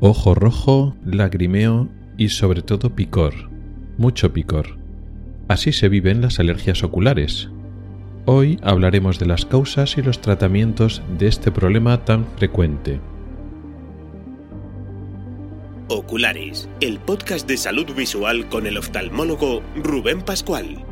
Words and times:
Ojo 0.00 0.32
rojo, 0.36 0.94
lagrimeo 1.04 1.88
y 2.16 2.28
sobre 2.28 2.62
todo 2.62 2.94
picor. 2.94 3.34
Mucho 3.96 4.32
picor. 4.32 4.78
Así 5.48 5.72
se 5.72 5.88
viven 5.88 6.20
las 6.20 6.38
alergias 6.38 6.84
oculares. 6.84 7.48
Hoy 8.24 8.60
hablaremos 8.62 9.18
de 9.18 9.26
las 9.26 9.44
causas 9.44 9.98
y 9.98 10.02
los 10.02 10.20
tratamientos 10.20 11.02
de 11.18 11.26
este 11.26 11.50
problema 11.50 12.04
tan 12.04 12.26
frecuente. 12.36 13.00
Oculares, 15.88 16.68
el 16.80 17.00
podcast 17.00 17.48
de 17.48 17.56
salud 17.56 17.92
visual 17.96 18.48
con 18.48 18.68
el 18.68 18.78
oftalmólogo 18.78 19.62
Rubén 19.82 20.22
Pascual. 20.22 20.84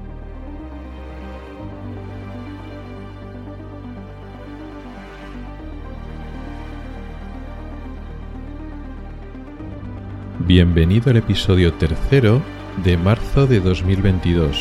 Bienvenido 10.46 11.11
al 11.11 11.17
episodio 11.17 11.75
tercero 11.75 12.41
de 12.85 12.96
marzo 12.96 13.49
de 13.49 13.59
2022. 13.59 14.57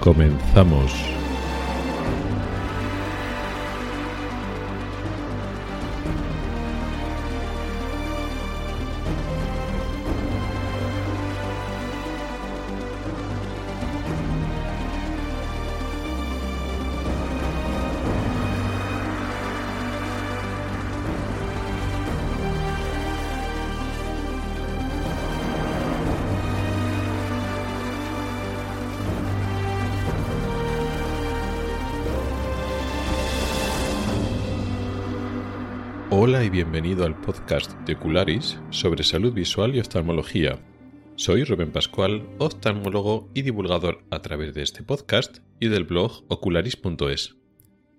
Comenzamos. 0.00 0.92
Hola 36.24 36.44
y 36.44 36.50
bienvenido 36.50 37.04
al 37.04 37.20
podcast 37.20 37.72
de 37.80 37.94
Ocularis 37.94 38.56
sobre 38.70 39.02
salud 39.02 39.32
visual 39.32 39.74
y 39.74 39.80
oftalmología. 39.80 40.60
Soy 41.16 41.42
Rubén 41.42 41.72
Pascual, 41.72 42.28
oftalmólogo 42.38 43.28
y 43.34 43.42
divulgador 43.42 44.04
a 44.08 44.22
través 44.22 44.54
de 44.54 44.62
este 44.62 44.84
podcast 44.84 45.38
y 45.58 45.66
del 45.66 45.82
blog 45.82 46.22
ocularis.es. 46.28 47.34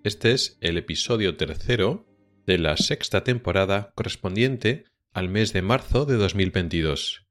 Este 0.04 0.32
es 0.32 0.56
el 0.62 0.78
episodio 0.78 1.36
tercero 1.36 2.06
de 2.46 2.56
la 2.56 2.78
sexta 2.78 3.24
temporada 3.24 3.92
correspondiente 3.94 4.84
al 5.12 5.28
mes 5.28 5.52
de 5.52 5.60
marzo 5.60 6.06
de 6.06 6.14
2022 6.14 7.26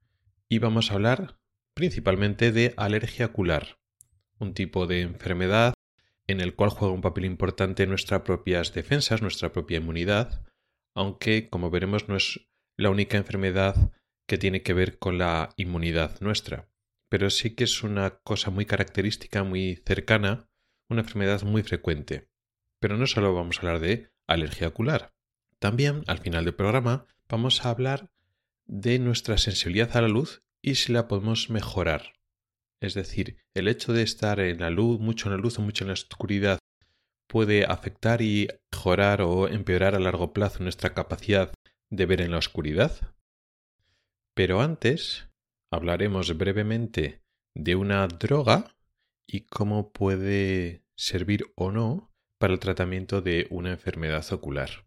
y 0.48 0.60
vamos 0.60 0.92
a 0.92 0.94
hablar 0.94 1.40
principalmente 1.74 2.52
de 2.52 2.76
alergia 2.78 3.26
ocular, 3.26 3.80
un 4.38 4.54
tipo 4.54 4.86
de 4.86 5.02
enfermedad 5.02 5.74
en 6.28 6.40
el 6.40 6.54
cual 6.54 6.70
juega 6.70 6.94
un 6.94 7.02
papel 7.02 7.26
importante 7.26 7.88
nuestras 7.88 8.22
propias 8.22 8.76
defensas, 8.76 9.24
nuestra 9.24 9.52
propia 9.52 9.80
inmunidad, 9.80 10.44
aunque 10.96 11.50
como 11.50 11.70
veremos 11.70 12.08
no 12.08 12.16
es 12.16 12.48
la 12.78 12.90
única 12.90 13.18
enfermedad 13.18 13.92
que 14.28 14.38
tiene 14.38 14.62
que 14.62 14.74
ver 14.74 15.00
con 15.00 15.18
la 15.18 15.50
inmunidad 15.58 16.20
nuestra, 16.22 16.70
pero 17.10 17.30
sí 17.30 17.56
que 17.56 17.66
es 17.66 17.84
una 17.84 18.20
cosa 18.24 18.50
muy 18.50 18.66
característica, 18.66 19.44
muy 19.44 19.82
cercana, 19.86 20.50
una 20.90 21.02
enfermedad 21.02 21.44
muy 21.44 21.64
frecuente. 21.64 22.30
Pero 22.80 22.98
no 22.98 23.08
solo 23.08 23.34
vamos 23.34 23.58
a 23.58 23.62
hablar 23.62 23.80
de 23.80 24.12
alergia 24.28 24.68
ocular, 24.68 25.14
también 25.60 26.04
al 26.08 26.20
final 26.20 26.44
del 26.44 26.56
programa 26.56 27.06
vamos 27.30 27.64
a 27.64 27.70
hablar 27.70 28.12
de 28.66 29.00
nuestra 29.00 29.38
sensibilidad 29.38 29.96
a 29.96 30.02
la 30.02 30.08
luz 30.08 30.44
y 30.62 30.76
si 30.76 30.92
la 30.92 31.08
podemos 31.08 31.50
mejorar. 31.50 32.14
Es 32.82 32.96
decir, 32.96 33.38
el 33.54 33.70
hecho 33.70 33.94
de 33.94 34.02
estar 34.02 34.42
en 34.42 34.60
la 34.60 34.70
luz, 34.70 35.00
mucho 35.00 35.30
en 35.30 35.36
la 35.36 35.42
luz 35.42 35.58
o 35.58 35.62
mucho 35.62 35.86
en 35.86 35.88
la 35.88 35.94
oscuridad, 35.94 36.60
puede 37.34 37.66
afectar 37.66 38.22
y 38.22 38.48
mejorar 38.72 39.24
o 39.24 39.48
empeorar 39.48 39.96
a 39.96 40.00
largo 40.00 40.34
plazo 40.34 40.62
nuestra 40.62 40.94
capacidad 40.94 41.52
de 41.90 42.06
ver 42.06 42.22
en 42.22 42.30
la 42.30 42.38
oscuridad? 42.38 43.16
Pero 44.36 44.62
antes 44.62 45.28
hablaremos 45.72 46.38
brevemente 46.38 47.24
de 47.56 47.76
una 47.76 48.08
droga 48.08 48.76
y 49.28 49.48
cómo 49.48 49.92
puede 49.92 50.84
servir 50.96 51.52
o 51.56 51.72
no 51.72 52.12
para 52.40 52.54
el 52.54 52.60
tratamiento 52.60 53.24
de 53.24 53.48
una 53.50 53.72
enfermedad 53.72 54.32
ocular. 54.32 54.83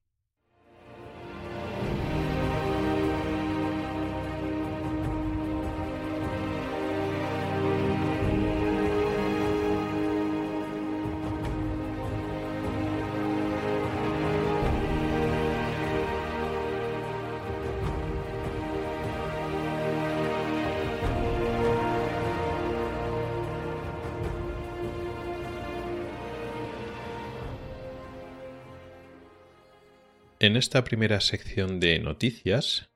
En 30.46 30.54
esta 30.56 30.84
primera 30.84 31.20
sección 31.20 31.80
de 31.80 31.98
noticias 31.98 32.92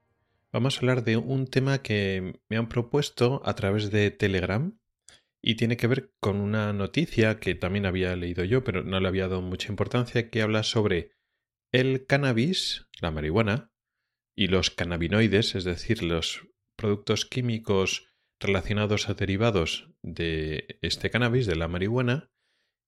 vamos 0.53 0.77
a 0.77 0.79
hablar 0.79 1.03
de 1.03 1.17
un 1.17 1.49
tema 1.49 1.83
que 1.83 2.41
me 2.49 2.57
han 2.57 2.69
propuesto 2.69 3.43
a 3.45 3.57
través 3.57 3.91
de 3.91 4.13
Telegram 4.13 4.79
y 5.43 5.57
tiene 5.57 5.77
que 5.77 5.89
ver 5.89 6.13
con 6.21 6.41
una 6.41 6.73
noticia 6.73 7.41
que 7.41 7.57
también 7.57 7.87
había 7.87 8.15
leído 8.15 8.45
yo, 8.45 8.63
pero 8.63 8.85
no 8.85 9.01
le 9.01 9.09
había 9.09 9.27
dado 9.27 9.43
mucha 9.43 9.69
importancia, 9.69 10.31
que 10.31 10.43
habla 10.43 10.63
sobre 10.63 11.11
el 11.73 12.07
cannabis, 12.07 12.87
la 13.01 13.11
marihuana, 13.11 13.73
y 14.37 14.47
los 14.47 14.71
cannabinoides, 14.71 15.57
es 15.57 15.65
decir, 15.65 16.05
los 16.05 16.47
productos 16.77 17.27
químicos 17.27 18.15
relacionados 18.39 19.09
a 19.09 19.15
derivados 19.15 19.91
de 20.03 20.79
este 20.83 21.11
cannabis, 21.11 21.47
de 21.47 21.57
la 21.57 21.67
marihuana, 21.67 22.31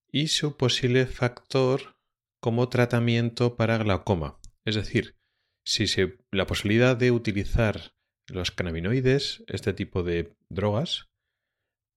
y 0.09 0.27
su 0.27 0.55
posible 0.55 1.05
factor 1.05 1.97
como 2.39 2.69
tratamiento 2.69 3.57
para 3.57 3.77
glaucoma. 3.77 4.39
Es 4.65 4.75
decir, 4.75 5.15
si 5.65 5.85
la 6.31 6.45
posibilidad 6.45 6.95
de 6.95 7.11
utilizar 7.11 7.93
los 8.27 8.51
cannabinoides, 8.51 9.43
este 9.47 9.73
tipo 9.73 10.03
de 10.03 10.35
drogas, 10.49 11.09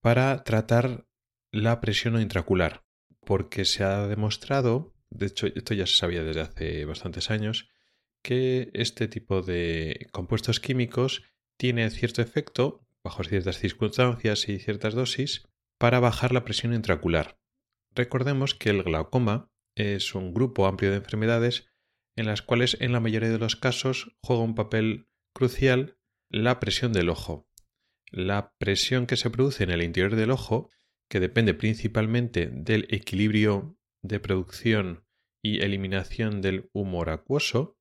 para 0.01 0.43
tratar 0.43 1.07
la 1.51 1.79
presión 1.79 2.19
intracular, 2.19 2.85
porque 3.25 3.65
se 3.65 3.83
ha 3.83 4.07
demostrado, 4.07 4.93
de 5.09 5.27
hecho 5.27 5.47
esto 5.47 5.73
ya 5.73 5.85
se 5.85 5.95
sabía 5.95 6.23
desde 6.23 6.41
hace 6.41 6.85
bastantes 6.85 7.31
años, 7.31 7.69
que 8.21 8.69
este 8.73 9.07
tipo 9.07 9.41
de 9.41 10.07
compuestos 10.11 10.59
químicos 10.59 11.23
tiene 11.57 11.89
cierto 11.89 12.21
efecto, 12.21 12.85
bajo 13.03 13.23
ciertas 13.23 13.57
circunstancias 13.57 14.49
y 14.49 14.59
ciertas 14.59 14.93
dosis, 14.93 15.47
para 15.77 15.99
bajar 15.99 16.33
la 16.33 16.43
presión 16.43 16.73
intracular. 16.73 17.39
Recordemos 17.95 18.53
que 18.53 18.69
el 18.69 18.83
glaucoma 18.83 19.49
es 19.75 20.13
un 20.13 20.33
grupo 20.33 20.67
amplio 20.67 20.91
de 20.91 20.97
enfermedades 20.97 21.69
en 22.17 22.25
las 22.25 22.41
cuales 22.41 22.75
en 22.81 22.91
la 22.91 22.99
mayoría 22.99 23.29
de 23.29 23.39
los 23.39 23.55
casos 23.55 24.17
juega 24.21 24.43
un 24.43 24.55
papel 24.55 25.07
crucial 25.33 25.97
la 26.29 26.59
presión 26.59 26.91
del 26.91 27.09
ojo. 27.09 27.47
La 28.11 28.53
presión 28.57 29.05
que 29.05 29.15
se 29.17 29.29
produce 29.29 29.63
en 29.63 29.69
el 29.69 29.83
interior 29.83 30.15
del 30.15 30.31
ojo, 30.31 30.69
que 31.09 31.19
depende 31.19 31.53
principalmente 31.53 32.49
del 32.51 32.87
equilibrio 32.89 33.77
de 34.01 34.19
producción 34.19 35.05
y 35.41 35.61
eliminación 35.61 36.41
del 36.41 36.69
humor 36.73 37.09
acuoso, 37.09 37.77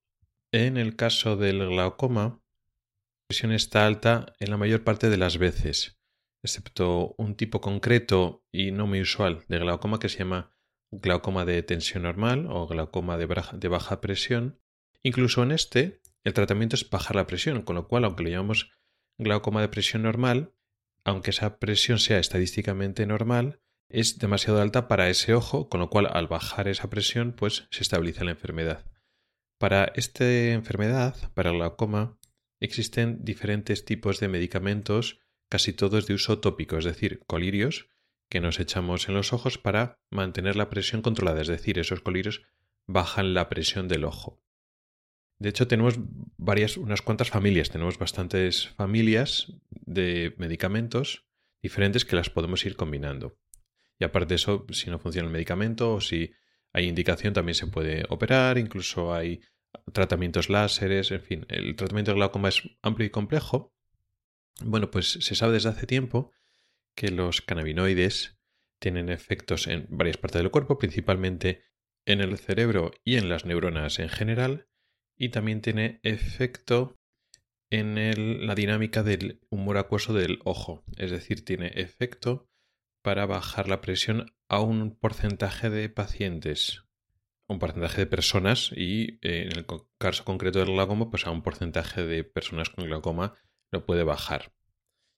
en 0.52 0.76
el 0.76 0.96
caso 0.96 1.36
del 1.36 1.66
glaucoma, 1.66 2.22
la 2.24 3.28
presión 3.28 3.52
está 3.52 3.86
alta 3.86 4.34
en 4.38 4.50
la 4.50 4.56
mayor 4.56 4.84
parte 4.84 5.10
de 5.10 5.16
las 5.16 5.38
veces, 5.38 5.98
excepto 6.44 7.14
un 7.18 7.34
tipo 7.34 7.60
concreto 7.60 8.44
y 8.52 8.70
no 8.70 8.86
muy 8.86 9.00
usual 9.00 9.44
de 9.48 9.58
glaucoma 9.58 9.98
que 9.98 10.08
se 10.08 10.18
llama 10.18 10.55
glaucoma 10.90 11.44
de 11.44 11.62
tensión 11.62 12.04
normal 12.04 12.46
o 12.48 12.66
glaucoma 12.66 13.16
de 13.18 13.68
baja, 13.68 14.00
presión. 14.00 14.60
Incluso 15.02 15.42
en 15.42 15.52
este, 15.52 16.00
el 16.24 16.32
tratamiento 16.32 16.76
es 16.76 16.88
bajar 16.88 17.16
la 17.16 17.26
presión, 17.26 17.62
con 17.62 17.76
lo 17.76 17.88
cual, 17.88 18.04
aunque 18.04 18.22
lo 18.24 18.30
llamamos 18.30 18.70
glaucoma 19.18 19.60
de 19.60 19.68
presión 19.68 20.02
normal, 20.02 20.52
aunque 21.04 21.30
esa 21.30 21.58
presión 21.58 21.98
sea 21.98 22.18
estadísticamente 22.18 23.06
normal, 23.06 23.60
es 23.88 24.18
demasiado 24.18 24.60
alta 24.60 24.88
para 24.88 25.08
ese 25.08 25.34
ojo, 25.34 25.68
con 25.68 25.80
lo 25.80 25.90
cual 25.90 26.08
al 26.10 26.26
bajar 26.26 26.68
esa 26.68 26.90
presión, 26.90 27.32
pues 27.32 27.68
se 27.70 27.82
estabiliza 27.82 28.24
la 28.24 28.32
enfermedad. 28.32 28.84
Para 29.58 29.84
esta 29.94 30.28
enfermedad, 30.52 31.14
para 31.34 31.50
el 31.50 31.56
glaucoma, 31.56 32.18
existen 32.60 33.24
diferentes 33.24 33.84
tipos 33.84 34.18
de 34.20 34.28
medicamentos, 34.28 35.20
casi 35.48 35.72
todos 35.72 36.06
de 36.06 36.14
uso 36.14 36.40
tópico, 36.40 36.76
es 36.76 36.84
decir, 36.84 37.22
colirios, 37.26 37.88
que 38.28 38.40
nos 38.40 38.58
echamos 38.60 39.08
en 39.08 39.14
los 39.14 39.32
ojos 39.32 39.58
para 39.58 39.98
mantener 40.10 40.56
la 40.56 40.68
presión 40.68 41.02
controlada, 41.02 41.40
es 41.40 41.48
decir, 41.48 41.78
esos 41.78 42.00
colirios 42.00 42.42
bajan 42.86 43.34
la 43.34 43.48
presión 43.48 43.88
del 43.88 44.04
ojo. 44.04 44.42
De 45.38 45.50
hecho, 45.50 45.68
tenemos 45.68 45.96
varias, 46.38 46.76
unas 46.76 47.02
cuantas 47.02 47.30
familias, 47.30 47.70
tenemos 47.70 47.98
bastantes 47.98 48.68
familias 48.68 49.52
de 49.70 50.34
medicamentos 50.38 51.26
diferentes 51.62 52.04
que 52.04 52.16
las 52.16 52.30
podemos 52.30 52.64
ir 52.64 52.76
combinando. 52.76 53.38
Y 53.98 54.04
aparte 54.04 54.30
de 54.30 54.34
eso, 54.36 54.66
si 54.70 54.90
no 54.90 54.98
funciona 54.98 55.26
el 55.26 55.32
medicamento 55.32 55.94
o 55.94 56.00
si 56.00 56.32
hay 56.72 56.86
indicación, 56.86 57.34
también 57.34 57.54
se 57.54 57.66
puede 57.66 58.04
operar, 58.08 58.58
incluso 58.58 59.14
hay 59.14 59.40
tratamientos 59.92 60.48
láseres, 60.48 61.10
en 61.10 61.20
fin, 61.20 61.46
el 61.48 61.76
tratamiento 61.76 62.12
de 62.12 62.16
glaucoma 62.16 62.48
es 62.48 62.62
amplio 62.82 63.06
y 63.06 63.10
complejo. 63.10 63.74
Bueno, 64.62 64.90
pues 64.90 65.12
se 65.12 65.34
sabe 65.34 65.54
desde 65.54 65.68
hace 65.68 65.86
tiempo 65.86 66.32
que 66.96 67.10
los 67.10 67.42
cannabinoides 67.42 68.40
tienen 68.80 69.10
efectos 69.10 69.68
en 69.68 69.86
varias 69.90 70.16
partes 70.16 70.42
del 70.42 70.50
cuerpo, 70.50 70.78
principalmente 70.78 71.62
en 72.04 72.20
el 72.20 72.36
cerebro 72.38 72.92
y 73.04 73.16
en 73.16 73.28
las 73.28 73.44
neuronas 73.44 73.98
en 73.98 74.08
general, 74.08 74.68
y 75.16 75.28
también 75.28 75.60
tiene 75.60 76.00
efecto 76.02 76.98
en 77.70 78.46
la 78.46 78.54
dinámica 78.54 79.02
del 79.02 79.40
humor 79.50 79.78
acuoso 79.78 80.12
del 80.14 80.40
ojo, 80.44 80.84
es 80.96 81.10
decir, 81.10 81.44
tiene 81.44 81.68
efecto 81.74 82.48
para 83.02 83.26
bajar 83.26 83.68
la 83.68 83.80
presión 83.80 84.26
a 84.48 84.60
un 84.60 84.96
porcentaje 84.96 85.68
de 85.68 85.88
pacientes, 85.88 86.84
un 87.48 87.58
porcentaje 87.58 88.02
de 88.02 88.06
personas 88.06 88.70
y 88.74 89.18
eh, 89.22 89.48
en 89.50 89.58
el 89.58 89.66
caso 89.98 90.24
concreto 90.24 90.60
del 90.60 90.72
glaucoma, 90.72 91.10
pues 91.10 91.26
a 91.26 91.30
un 91.30 91.42
porcentaje 91.42 92.04
de 92.04 92.24
personas 92.24 92.70
con 92.70 92.84
glaucoma 92.84 93.34
lo 93.70 93.84
puede 93.84 94.04
bajar. 94.04 94.52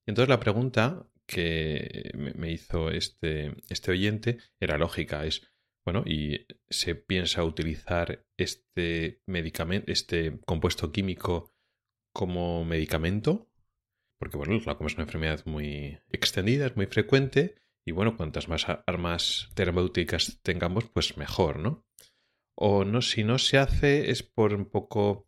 entonces 0.06 0.28
la 0.28 0.40
pregunta 0.40 1.06
que 1.28 2.10
me 2.14 2.50
hizo 2.50 2.90
este, 2.90 3.54
este 3.69 3.90
oyente 3.90 4.38
era 4.58 4.78
lógica, 4.78 5.26
es, 5.26 5.46
bueno, 5.84 6.02
¿y 6.06 6.46
se 6.70 6.94
piensa 6.94 7.44
utilizar 7.44 8.25
este 8.38 9.20
medicamento, 9.26 9.92
este 9.92 10.40
compuesto 10.46 10.90
químico 10.90 11.54
como 12.14 12.64
medicamento? 12.64 13.52
Porque, 14.19 14.38
bueno, 14.38 14.54
el 14.54 14.62
glaucoma 14.62 14.88
es 14.88 14.94
una 14.94 15.04
enfermedad 15.04 15.44
muy 15.44 15.98
extendida, 16.10 16.66
es 16.66 16.76
muy 16.76 16.86
frecuente, 16.86 17.56
y 17.86 17.92
bueno, 17.92 18.16
cuantas 18.16 18.48
más 18.48 18.66
armas 18.86 19.50
terapéuticas 19.54 20.40
tengamos, 20.42 20.88
pues 20.88 21.19
mejor, 21.19 21.58
¿no? 21.58 21.86
O 22.56 22.84
no, 22.84 23.02
si 23.02 23.22
no 23.22 23.38
se 23.38 23.58
hace 23.58 24.10
es 24.10 24.22
por 24.22 24.54
un 24.54 24.64
poco 24.64 25.27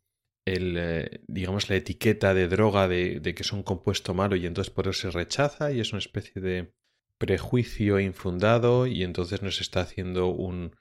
el, 0.54 0.76
eh, 0.76 1.20
digamos, 1.26 1.68
la 1.68 1.76
etiqueta 1.76 2.34
de 2.34 2.48
droga 2.48 2.88
de, 2.88 3.20
que 3.22 3.42
es 3.42 3.52
un 3.52 3.62
compuesto 3.62 4.14
malo 4.14 4.36
y 4.36 4.46
entonces 4.46 4.72
por 4.72 4.88
eso 4.88 5.02
se 5.02 5.10
rechaza 5.10 5.72
y 5.72 5.80
es 5.80 5.92
una 5.92 6.00
especie 6.00 6.40
de 6.42 6.72
prejuicio 7.18 8.00
infundado 8.00 8.86
y 8.86 9.02
entonces 9.02 9.42
nos 9.42 9.60
está 9.60 9.80
haciendo 9.80 10.28
un 10.28 10.76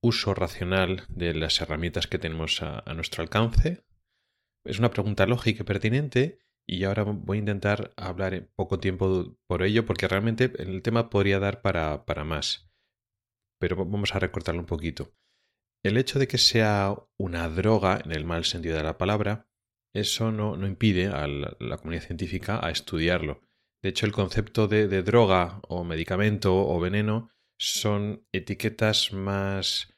uso 0.00 0.34
racional 0.34 1.04
de 1.08 1.34
las 1.34 1.60
herramientas 1.60 2.06
que 2.06 2.18
tenemos 2.18 2.62
a, 2.62 2.82
nuestro 2.94 3.22
alcance. 3.22 3.84
Es 4.64 4.78
una 4.78 4.90
pregunta 4.90 5.26
lógica 5.26 5.62
y 5.62 5.66
pertinente 5.66 6.38
y 6.66 6.84
ahora 6.84 7.04
voy 7.04 7.38
a 7.38 7.40
intentar 7.40 7.92
hablar 7.96 8.34
en 8.34 8.48
poco 8.54 8.78
tiempo 8.78 9.36
por 9.46 9.62
ello 9.62 9.86
porque 9.86 10.08
realmente 10.08 10.52
el 10.58 10.82
tema 10.82 11.10
podría 11.10 11.38
dar 11.38 11.62
para, 11.62 12.04
para 12.04 12.24
más. 12.24 12.68
Pero 13.58 13.76
vamos 13.76 14.14
a 14.14 14.18
recortarlo 14.18 14.60
un 14.60 14.66
poquito. 14.66 15.12
El 15.82 15.96
hecho 15.96 16.18
de 16.18 16.28
que 16.28 16.38
sea 16.38 16.94
una 17.18 17.48
droga, 17.48 18.00
en 18.04 18.12
el 18.12 18.24
mal 18.24 18.44
sentido 18.44 18.76
de 18.76 18.84
la 18.84 18.98
palabra, 18.98 19.48
eso 19.92 20.30
no, 20.30 20.56
no 20.56 20.66
impide 20.66 21.08
a 21.08 21.26
la, 21.26 21.76
comunidad 21.76 22.04
científica 22.04 22.64
a 22.64 22.70
estudiarlo. 22.70 23.42
De 23.82 23.88
hecho, 23.88 24.06
el 24.06 24.12
concepto 24.12 24.68
de, 24.68 25.02
droga 25.02 25.60
o 25.68 25.82
medicamento 25.82 26.54
o 26.56 26.80
veneno 26.80 27.30
son 27.58 28.26
etiquetas 28.32 29.12
más 29.12 29.92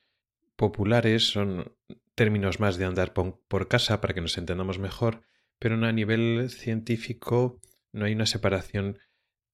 populares, 0.56 1.28
son 1.28 1.76
términos 2.14 2.60
más 2.60 2.78
de 2.78 2.86
andar 2.86 3.12
por, 3.12 3.68
casa 3.68 4.00
para 4.00 4.14
que 4.14 4.22
nos 4.22 4.38
entendamos 4.38 4.78
mejor, 4.78 5.22
pero 5.58 5.74
a 5.84 5.92
nivel 5.92 6.48
científico 6.50 7.60
no 7.92 8.06
hay 8.06 8.14
una 8.14 8.26
separación 8.26 8.98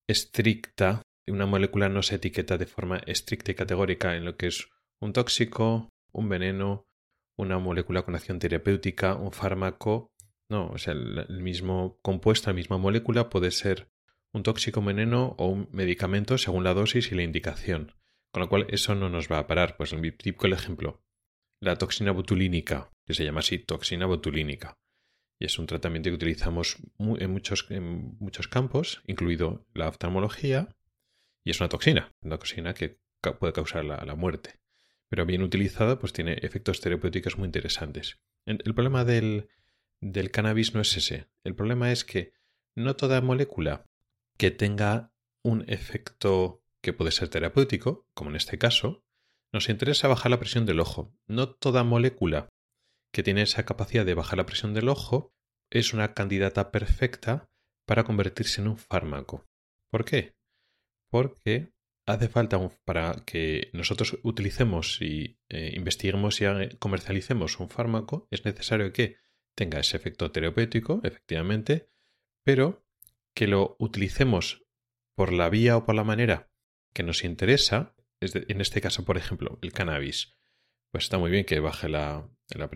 estricta. 0.07 1.01
Una 1.27 1.45
molécula 1.45 1.89
no 1.89 2.03
se 2.03 2.15
etiqueta 2.15 2.57
de 2.57 2.65
forma 2.65 2.97
estricta 3.05 3.51
y 3.51 3.55
categórica 3.55 4.15
en 4.15 4.25
lo 4.25 4.37
que 4.37 4.47
es 4.47 4.69
un 4.99 5.13
tóxico, 5.13 5.89
un 6.11 6.29
veneno, 6.29 6.87
una 7.37 7.59
molécula 7.59 8.03
con 8.03 8.15
acción 8.15 8.39
terapéutica, 8.39 9.15
un 9.15 9.31
fármaco. 9.31 10.13
No, 10.49 10.67
o 10.67 10.77
sea, 10.77 10.93
el, 10.93 11.41
mismo 11.41 11.99
compuesto, 12.01 12.49
la 12.49 12.53
misma 12.53 12.77
molécula 12.77 13.29
puede 13.29 13.51
ser 13.51 13.89
un 14.33 14.43
tóxico 14.43 14.81
veneno 14.81 15.35
o 15.37 15.47
un 15.47 15.69
medicamento 15.71 16.37
según 16.37 16.63
la 16.63 16.73
dosis 16.73 17.11
y 17.11 17.15
la 17.15 17.23
indicación. 17.23 17.93
Con 18.31 18.41
lo 18.41 18.49
cual 18.49 18.65
eso 18.69 18.95
no 18.95 19.09
nos 19.09 19.29
va 19.29 19.39
a 19.39 19.47
parar. 19.47 19.75
Pues 19.77 19.93
el 19.93 20.01
típico 20.17 20.47
el 20.47 20.53
ejemplo. 20.53 21.03
La 21.59 21.77
toxina 21.77 22.11
botulínica, 22.11 22.91
que 23.05 23.13
se 23.13 23.23
llama 23.23 23.39
así 23.39 23.59
toxina 23.59 24.05
botulínica. 24.05 24.77
Y 25.39 25.45
es 25.45 25.57
un 25.57 25.65
tratamiento 25.65 26.09
que 26.09 26.15
utilizamos 26.15 26.77
en 26.99 27.31
muchos, 27.31 27.65
en 27.69 28.17
muchos 28.19 28.47
campos, 28.47 29.01
incluido 29.07 29.65
la 29.73 29.89
oftalmología. 29.89 30.69
Y 31.43 31.51
es 31.51 31.59
una 31.59 31.69
toxina, 31.69 32.11
una 32.21 32.37
toxina 32.37 32.73
que 32.73 32.99
puede 33.39 33.53
causar 33.53 33.85
la 33.85 34.15
muerte 34.15 34.60
pero 35.11 35.25
bien 35.25 35.43
utilizada, 35.43 35.99
pues 35.99 36.13
tiene 36.13 36.39
efectos 36.41 36.79
terapéuticos 36.79 37.37
muy 37.37 37.45
interesantes. 37.45 38.21
El 38.45 38.73
problema 38.73 39.03
del, 39.03 39.49
cannabis 40.31 40.73
no 40.73 40.79
es 40.79 40.95
ese. 40.95 41.27
El 41.43 41.53
problema 41.53 41.91
es 41.91 42.05
que 42.05 42.31
no 42.75 42.95
toda 42.95 43.19
molécula 43.19 43.83
que 44.37 44.51
tenga 44.51 45.11
un 45.43 45.65
efecto 45.67 46.63
que 46.81 46.93
puede 46.93 47.11
ser 47.11 47.27
terapéutico, 47.27 48.07
como 48.13 48.29
en 48.29 48.37
este 48.37 48.57
caso, 48.57 49.03
nos 49.51 49.67
interesa 49.67 50.07
bajar 50.07 50.31
la 50.31 50.39
presión 50.39 50.65
del 50.65 50.79
ojo. 50.79 51.13
No 51.27 51.49
toda 51.49 51.83
molécula 51.83 52.47
que 53.11 53.21
tiene 53.21 53.41
esa 53.41 53.65
capacidad 53.65 54.05
de 54.05 54.13
bajar 54.13 54.37
la 54.37 54.45
presión 54.45 54.73
del 54.73 54.87
ojo 54.87 55.33
es 55.69 55.93
una 55.93 56.13
candidata 56.13 56.71
perfecta 56.71 57.49
para 57.85 58.05
convertirse 58.05 58.61
en 58.61 58.69
un 58.69 58.77
fármaco. 58.77 59.45
¿Por 59.89 60.05
qué? 60.05 60.37
Porque 61.09 61.73
hace 62.11 62.29
falta 62.29 62.59
para 62.85 63.23
que 63.25 63.69
nosotros 63.73 64.17
utilicemos 64.23 65.01
y 65.01 65.39
eh, 65.49 65.71
investiguemos 65.75 66.41
y 66.41 66.45
comercialicemos 66.77 67.59
un 67.59 67.69
fármaco, 67.69 68.27
es 68.31 68.45
necesario 68.45 68.93
que 68.93 69.17
tenga 69.55 69.79
ese 69.79 69.97
efecto 69.97 70.31
terapéutico, 70.31 71.01
efectivamente, 71.03 71.89
pero 72.43 72.85
que 73.35 73.47
lo 73.47 73.75
utilicemos 73.79 74.63
por 75.15 75.33
la 75.33 75.49
vía 75.49 75.77
o 75.77 75.85
por 75.85 75.95
la 75.95 76.03
manera 76.03 76.51
que 76.93 77.03
nos 77.03 77.23
interesa, 77.23 77.95
en 78.19 78.61
este 78.61 78.81
caso, 78.81 79.05
por 79.05 79.17
ejemplo, 79.17 79.59
el 79.61 79.71
cannabis. 79.71 80.37
Pues 80.91 81.05
está 81.05 81.17
muy 81.17 81.31
bien 81.31 81.45
que 81.45 81.59
baje 81.59 81.89
la, 81.89 82.29
la 82.49 82.69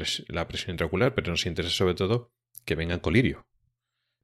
presión 0.48 0.74
intraocular, 0.74 1.16
pero 1.16 1.32
nos 1.32 1.46
interesa 1.46 1.76
sobre 1.76 1.96
todo 1.96 2.34
que 2.66 2.76
venga 2.76 2.94
en 2.94 3.00
colirio, 3.00 3.48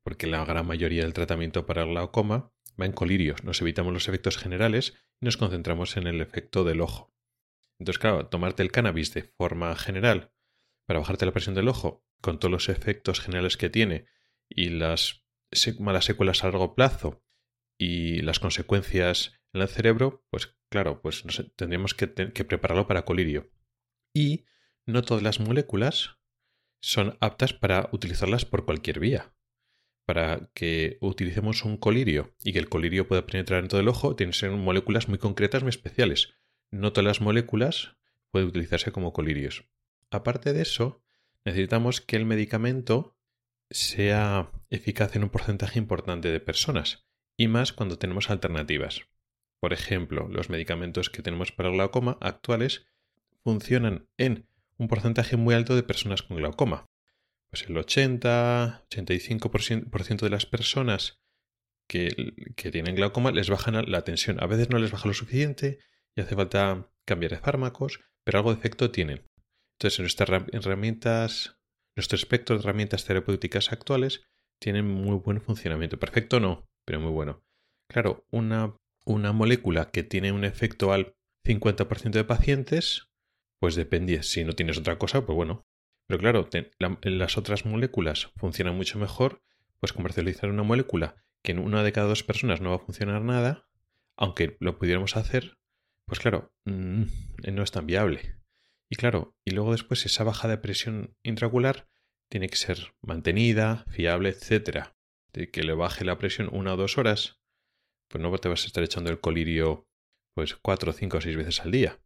porque 0.03 0.27
la 0.27 0.45
gran 0.45 0.65
mayoría 0.65 1.03
del 1.03 1.13
tratamiento 1.13 1.65
para 1.65 1.83
el 1.83 1.89
glaucoma 1.89 2.51
va 2.79 2.85
en 2.85 2.91
colirios, 2.91 3.43
nos 3.43 3.61
evitamos 3.61 3.93
los 3.93 4.07
efectos 4.07 4.37
generales 4.37 4.93
y 5.19 5.25
nos 5.25 5.37
concentramos 5.37 5.97
en 5.97 6.07
el 6.07 6.21
efecto 6.21 6.63
del 6.63 6.81
ojo. 6.81 7.13
Entonces, 7.79 7.99
claro, 7.99 8.27
tomarte 8.27 8.63
el 8.63 8.71
cannabis 8.71 9.13
de 9.13 9.23
forma 9.23 9.75
general 9.75 10.31
para 10.85 10.99
bajarte 10.99 11.25
la 11.25 11.31
presión 11.31 11.55
del 11.55 11.67
ojo, 11.67 12.05
con 12.21 12.39
todos 12.39 12.51
los 12.51 12.69
efectos 12.69 13.19
generales 13.19 13.57
que 13.57 13.69
tiene 13.69 14.05
y 14.47 14.69
las 14.69 15.25
malas 15.79 16.05
secuelas 16.05 16.43
a 16.43 16.47
largo 16.47 16.75
plazo 16.75 17.23
y 17.77 18.21
las 18.21 18.39
consecuencias 18.39 19.33
en 19.53 19.61
el 19.61 19.67
cerebro, 19.67 20.25
pues 20.29 20.57
claro, 20.69 21.01
pues 21.01 21.23
tendríamos 21.55 21.93
que, 21.93 22.13
que 22.13 22.45
prepararlo 22.45 22.87
para 22.87 23.05
colirio. 23.05 23.51
Y 24.13 24.45
no 24.85 25.01
todas 25.01 25.23
las 25.23 25.39
moléculas 25.39 26.19
son 26.81 27.17
aptas 27.19 27.53
para 27.53 27.89
utilizarlas 27.91 28.45
por 28.45 28.65
cualquier 28.65 28.99
vía 28.99 29.33
para 30.11 30.49
que 30.53 30.97
utilicemos 30.99 31.63
un 31.63 31.77
colirio 31.77 32.35
y 32.43 32.51
que 32.51 32.59
el 32.59 32.67
colirio 32.67 33.07
pueda 33.07 33.25
penetrar 33.25 33.63
en 33.63 33.69
todo 33.69 33.79
el 33.79 33.87
ojo, 33.87 34.13
tienen 34.13 34.33
que 34.33 34.39
ser 34.39 34.51
moléculas 34.51 35.07
muy 35.07 35.17
concretas, 35.17 35.63
muy 35.63 35.69
especiales. 35.69 36.33
No 36.69 36.91
todas 36.91 37.05
las 37.05 37.21
moléculas 37.21 37.95
pueden 38.29 38.49
utilizarse 38.49 38.91
como 38.91 39.13
colirios. 39.13 39.63
Aparte 40.09 40.51
de 40.51 40.63
eso, 40.63 41.01
necesitamos 41.45 42.01
que 42.01 42.17
el 42.17 42.25
medicamento 42.25 43.15
sea 43.69 44.51
eficaz 44.69 45.15
en 45.15 45.23
un 45.23 45.29
porcentaje 45.29 45.79
importante 45.79 46.29
de 46.29 46.41
personas, 46.41 47.05
y 47.37 47.47
más 47.47 47.71
cuando 47.71 47.97
tenemos 47.97 48.29
alternativas. 48.29 49.03
Por 49.61 49.71
ejemplo, 49.71 50.27
los 50.27 50.49
medicamentos 50.49 51.09
que 51.09 51.21
tenemos 51.21 51.53
para 51.53 51.69
glaucoma 51.69 52.17
actuales 52.19 52.85
funcionan 53.45 54.09
en 54.17 54.45
un 54.75 54.89
porcentaje 54.89 55.37
muy 55.37 55.55
alto 55.55 55.73
de 55.73 55.83
personas 55.83 56.21
con 56.21 56.35
glaucoma, 56.35 56.90
pues 57.51 57.69
el 57.69 57.77
80, 57.77 58.85
85% 58.89 60.21
de 60.21 60.29
las 60.29 60.45
personas 60.45 61.19
que, 61.87 62.33
que, 62.55 62.71
tienen 62.71 62.95
glaucoma 62.95 63.31
les 63.31 63.49
bajan 63.49 63.91
la 63.91 64.03
tensión. 64.03 64.41
A 64.41 64.47
veces 64.47 64.69
no 64.69 64.79
les 64.79 64.91
baja 64.91 65.07
lo 65.07 65.13
suficiente 65.13 65.79
y 66.15 66.21
hace 66.21 66.35
falta 66.35 66.89
cambiar 67.05 67.31
de 67.31 67.39
fármacos, 67.39 67.99
pero 68.23 68.39
algo 68.39 68.53
de 68.53 68.59
efecto 68.59 68.91
tienen. 68.91 69.25
Entonces, 69.77 69.99
nuestras 69.99 70.43
herramientas, 70.53 71.57
nuestro 71.97 72.15
espectro 72.15 72.55
de 72.55 72.61
herramientas 72.61 73.03
terapéuticas 73.03 73.71
actuales 73.71 74.23
tienen 74.59 74.87
muy 74.87 75.17
buen 75.17 75.41
funcionamiento. 75.41 75.99
Perfecto 75.99 76.39
no, 76.39 76.65
pero 76.85 77.01
muy 77.01 77.11
bueno. 77.11 77.43
Claro, 77.89 78.25
una, 78.31 78.77
una 79.05 79.33
molécula 79.33 79.91
que 79.91 80.03
tiene 80.03 80.31
un 80.31 80.45
efecto 80.45 80.93
al 80.93 81.15
50% 81.45 82.11
de 82.11 82.23
pacientes, 82.23 83.09
pues 83.59 83.75
depende. 83.75 84.23
Si 84.23 84.45
no 84.45 84.53
tienes 84.53 84.77
otra 84.77 84.97
cosa, 84.97 85.25
pues 85.25 85.35
bueno, 85.35 85.65
Pero 86.11 86.19
claro, 86.19 86.49
las 87.03 87.37
otras 87.37 87.65
moléculas 87.65 88.33
funcionan 88.35 88.75
mucho 88.75 88.99
mejor, 88.99 89.41
pues 89.79 89.93
comercializar 89.93 90.49
una 90.49 90.61
molécula 90.61 91.15
que 91.41 91.53
en 91.53 91.59
una 91.59 91.83
de 91.83 91.93
cada 91.93 92.07
dos 92.07 92.21
personas 92.21 92.59
no 92.59 92.71
va 92.71 92.75
a 92.75 92.79
funcionar 92.79 93.21
nada, 93.21 93.69
aunque 94.17 94.57
lo 94.59 94.77
pudiéramos 94.77 95.15
hacer, 95.15 95.57
pues 96.05 96.19
claro, 96.19 96.53
mm, 96.65 97.03
no 97.53 97.63
es 97.63 97.71
tan 97.71 97.87
viable. 97.87 98.35
Y 98.89 98.97
claro, 98.97 99.37
y 99.45 99.51
luego 99.51 99.71
después 99.71 100.05
esa 100.05 100.25
baja 100.25 100.49
de 100.49 100.57
presión 100.57 101.15
intraocular 101.23 101.87
tiene 102.29 102.49
que 102.49 102.57
ser 102.57 102.93
mantenida, 103.01 103.85
fiable, 103.87 104.27
etcétera. 104.27 104.97
De 105.31 105.49
que 105.49 105.63
le 105.63 105.75
baje 105.75 106.03
la 106.03 106.17
presión 106.17 106.49
una 106.51 106.73
o 106.73 106.77
dos 106.77 106.97
horas, 106.97 107.39
pues 108.09 108.21
no 108.21 108.37
te 108.37 108.49
vas 108.49 108.65
a 108.65 108.67
estar 108.67 108.83
echando 108.83 109.11
el 109.11 109.21
colirio 109.21 109.87
pues 110.35 110.57
cuatro, 110.57 110.91
cinco 110.91 111.19
o 111.19 111.21
seis 111.21 111.37
veces 111.37 111.61
al 111.61 111.71
día. 111.71 112.01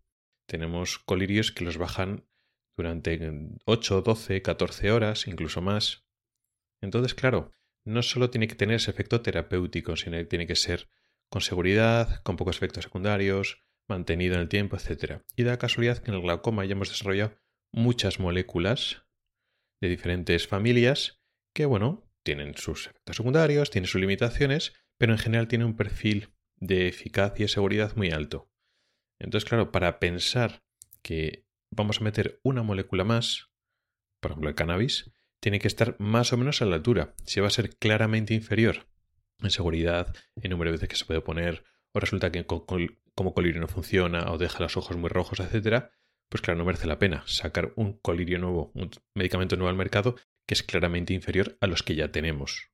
Tenemos 0.46 1.00
colirios 1.00 1.52
que 1.52 1.64
los 1.64 1.80
bajan 1.80 2.28
durante 2.75 3.20
8, 3.65 4.01
12, 4.01 4.41
14 4.41 4.91
horas, 4.91 5.27
incluso 5.27 5.62
más. 5.62 6.05
Entonces, 6.82 7.13
claro, 7.13 7.51
no 7.86 8.03
solo 8.03 8.29
tiene 8.29 8.48
que 8.48 8.55
tener 8.55 8.75
ese 8.75 8.91
efecto 8.91 9.22
terapéutico, 9.22 9.96
sino 9.96 10.17
que 10.17 10.25
tiene 10.25 10.48
que 10.48 10.55
ser 10.55 10.89
con 11.29 11.41
seguridad, 11.41 12.22
con 12.24 12.36
pocos 12.36 12.58
efectos 12.58 12.84
secundarios, 12.84 13.63
mantenido 13.88 14.36
en 14.36 14.41
el 14.41 14.50
tiempo, 14.50 14.77
etc. 14.77 15.22
Y 15.36 15.44
da 15.44 15.58
casualidad 15.58 16.00
que 16.00 16.12
en 16.12 16.17
el 16.17 16.24
glaucoma 16.24 16.65
ya 16.65 16.74
hemos 16.74 16.89
desarrollado 16.89 17.38
muchas 17.72 18.20
moléculas 18.20 19.03
de 19.82 19.89
diferentes 19.89 20.48
familias 20.48 21.22
que, 21.53 21.65
bueno, 21.65 22.10
tienen 22.24 22.55
sus 22.55 22.88
efectos 22.88 23.17
secundarios, 23.17 23.70
tienen 23.70 23.88
sus 23.88 24.01
limitaciones, 24.01 24.74
pero 24.98 25.13
en 25.13 25.20
general 25.20 25.48
tienen 25.48 25.67
un 25.67 25.75
perfil 25.75 26.29
de 26.58 26.88
eficacia 26.88 27.46
y 27.46 27.50
seguridad 27.50 27.96
muy 27.96 28.12
alto. 28.12 28.50
Entonces, 29.20 29.48
claro, 29.48 29.72
para 29.72 30.00
pensar 30.00 30.63
que 31.01 31.45
vamos 31.75 32.01
a 32.01 32.03
meter 32.03 32.39
una 32.44 32.63
molécula 32.63 33.03
más, 33.03 33.50
por 34.20 34.32
ejemplo 34.32 34.50
el 34.50 34.55
cannabis, 34.55 35.12
tiene 35.39 35.60
que 35.60 35.67
estar 35.67 35.96
más 36.00 36.34
o 36.34 36.38
menos 36.38 36.62
a 36.62 36.65
la 36.65 36.75
altura. 36.75 37.13
Si 37.25 37.39
va 37.39 37.48
a 37.48 37.51
ser 37.51 37.77
claramente 37.77 38.34
inferior 38.34 38.88
en 39.39 39.51
seguridad, 39.51 40.15
en 40.41 40.50
número 40.51 40.72
de 40.72 40.77
veces 40.77 40.89
que 40.89 40.96
se 40.96 41.05
puede 41.05 41.22
poner, 41.22 41.63
o 41.91 42.00
resulta 42.00 42.32
que 42.32 42.46
como 42.46 43.34
colirio 43.34 43.62
no 43.62 43.67
funciona, 43.67 44.32
o 44.32 44.38
deja 44.38 44.63
los 44.63 44.77
ojos 44.77 44.98
muy 44.98 45.10
rojos, 45.10 45.39
etc., 45.39 45.89
pues 46.29 46.41
claro, 46.41 46.58
no 46.58 46.65
merece 46.65 46.88
la 46.88 46.98
pena 46.98 47.24
sacar 47.27 47.74
un 47.75 47.94
colirio 48.00 48.39
nuevo, 48.39 48.72
un 48.74 48.89
medicamento 49.13 49.55
nuevo 49.55 49.70
al 49.70 49.75
mercado 49.75 50.15
que 50.48 50.53
es 50.53 50.63
claramente 50.63 51.13
inferior 51.13 51.58
a 51.62 51.67
los 51.67 51.84
que 51.84 51.96
ya 51.96 52.12
tenemos. 52.12 52.72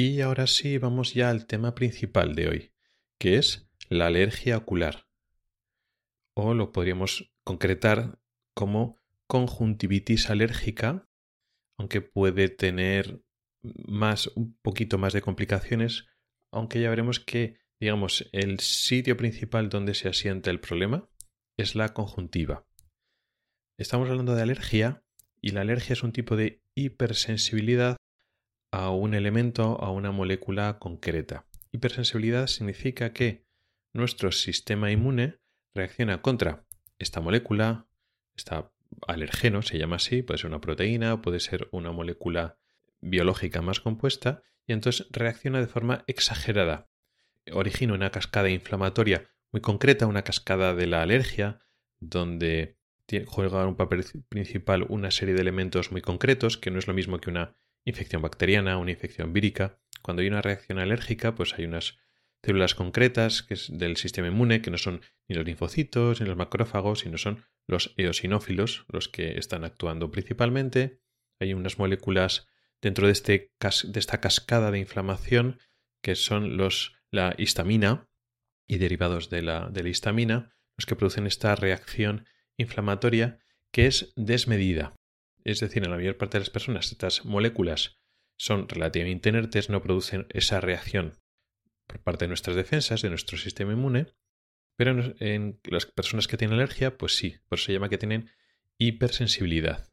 Y 0.00 0.20
ahora 0.20 0.46
sí, 0.46 0.78
vamos 0.78 1.12
ya 1.12 1.28
al 1.28 1.46
tema 1.46 1.74
principal 1.74 2.36
de 2.36 2.48
hoy, 2.48 2.72
que 3.18 3.36
es 3.36 3.68
la 3.88 4.06
alergia 4.06 4.56
ocular. 4.56 5.08
O 6.36 6.54
lo 6.54 6.70
podríamos 6.70 7.32
concretar 7.42 8.20
como 8.54 9.00
conjuntivitis 9.26 10.30
alérgica, 10.30 11.08
aunque 11.76 12.00
puede 12.00 12.48
tener 12.48 13.24
más, 13.88 14.28
un 14.36 14.56
poquito 14.62 14.98
más 14.98 15.14
de 15.14 15.20
complicaciones, 15.20 16.06
aunque 16.52 16.80
ya 16.80 16.90
veremos 16.90 17.18
que, 17.18 17.58
digamos, 17.80 18.30
el 18.30 18.60
sitio 18.60 19.16
principal 19.16 19.68
donde 19.68 19.94
se 19.94 20.08
asienta 20.08 20.52
el 20.52 20.60
problema 20.60 21.10
es 21.56 21.74
la 21.74 21.88
conjuntiva. 21.88 22.64
Estamos 23.76 24.08
hablando 24.08 24.36
de 24.36 24.42
alergia 24.42 25.02
y 25.40 25.50
la 25.50 25.62
alergia 25.62 25.94
es 25.94 26.04
un 26.04 26.12
tipo 26.12 26.36
de 26.36 26.62
hipersensibilidad 26.76 27.96
a 28.70 28.90
un 28.90 29.14
elemento, 29.14 29.82
a 29.82 29.90
una 29.90 30.10
molécula 30.12 30.78
concreta. 30.78 31.46
Hipersensibilidad 31.72 32.46
significa 32.46 33.12
que 33.12 33.46
nuestro 33.92 34.32
sistema 34.32 34.90
inmune 34.90 35.38
reacciona 35.74 36.22
contra 36.22 36.66
esta 36.98 37.20
molécula, 37.20 37.86
está 38.34 38.72
alergeno, 39.06 39.62
se 39.62 39.78
llama 39.78 39.96
así, 39.96 40.22
puede 40.22 40.38
ser 40.38 40.48
una 40.48 40.60
proteína, 40.60 41.22
puede 41.22 41.40
ser 41.40 41.68
una 41.72 41.92
molécula 41.92 42.58
biológica 43.00 43.62
más 43.62 43.80
compuesta, 43.80 44.42
y 44.66 44.72
entonces 44.72 45.06
reacciona 45.10 45.60
de 45.60 45.66
forma 45.66 46.04
exagerada. 46.06 46.90
Origina 47.52 47.94
una 47.94 48.10
cascada 48.10 48.50
inflamatoria 48.50 49.30
muy 49.52 49.60
concreta, 49.60 50.06
una 50.06 50.24
cascada 50.24 50.74
de 50.74 50.86
la 50.86 51.02
alergia, 51.02 51.60
donde 52.00 52.76
juega 53.26 53.66
un 53.66 53.76
papel 53.76 54.04
principal 54.28 54.84
una 54.88 55.10
serie 55.10 55.34
de 55.34 55.40
elementos 55.40 55.90
muy 55.92 56.02
concretos, 56.02 56.58
que 56.58 56.70
no 56.70 56.78
es 56.78 56.86
lo 56.86 56.94
mismo 56.94 57.18
que 57.18 57.30
una 57.30 57.56
infección 57.84 58.22
bacteriana, 58.22 58.78
una 58.78 58.90
infección 58.90 59.32
vírica. 59.32 59.80
Cuando 60.02 60.22
hay 60.22 60.28
una 60.28 60.42
reacción 60.42 60.78
alérgica, 60.78 61.34
pues 61.34 61.54
hay 61.54 61.64
unas 61.64 61.98
células 62.42 62.74
concretas 62.74 63.46
del 63.68 63.96
sistema 63.96 64.28
inmune, 64.28 64.62
que 64.62 64.70
no 64.70 64.78
son 64.78 65.00
ni 65.28 65.34
los 65.34 65.44
linfocitos 65.44 66.20
ni 66.20 66.26
los 66.26 66.36
macrófagos, 66.36 67.00
sino 67.00 67.18
son 67.18 67.44
los 67.66 67.94
eosinófilos 67.96 68.84
los 68.88 69.08
que 69.08 69.38
están 69.38 69.64
actuando 69.64 70.10
principalmente. 70.10 71.00
Hay 71.40 71.54
unas 71.54 71.78
moléculas 71.78 72.46
dentro 72.80 73.06
de, 73.06 73.12
este, 73.12 73.52
de 73.84 74.00
esta 74.00 74.20
cascada 74.20 74.70
de 74.70 74.78
inflamación 74.78 75.58
que 76.02 76.14
son 76.14 76.56
los, 76.56 76.96
la 77.10 77.34
histamina 77.38 78.08
y 78.66 78.78
derivados 78.78 79.30
de 79.30 79.42
la 79.42 79.70
histamina, 79.88 80.54
los 80.76 80.86
que 80.86 80.94
producen 80.94 81.26
esta 81.26 81.54
reacción 81.56 82.26
inflamatoria 82.56 83.40
que 83.72 83.86
es 83.86 84.12
desmedida. 84.16 84.97
Es 85.48 85.60
decir, 85.60 85.82
en 85.82 85.90
la 85.90 85.96
mayor 85.96 86.18
parte 86.18 86.36
de 86.36 86.40
las 86.40 86.50
personas 86.50 86.92
estas 86.92 87.24
moléculas 87.24 87.96
son 88.36 88.68
relativamente 88.68 89.30
inertes, 89.30 89.70
no 89.70 89.82
producen 89.82 90.26
esa 90.28 90.60
reacción 90.60 91.14
por 91.86 92.02
parte 92.02 92.26
de 92.26 92.28
nuestras 92.28 92.54
defensas, 92.54 93.00
de 93.00 93.08
nuestro 93.08 93.38
sistema 93.38 93.72
inmune, 93.72 94.12
pero 94.76 95.14
en 95.20 95.58
las 95.64 95.86
personas 95.86 96.28
que 96.28 96.36
tienen 96.36 96.56
alergia, 96.56 96.98
pues 96.98 97.16
sí, 97.16 97.36
por 97.48 97.58
eso 97.58 97.64
se 97.64 97.72
llama 97.72 97.88
que 97.88 97.96
tienen 97.96 98.30
hipersensibilidad. 98.76 99.88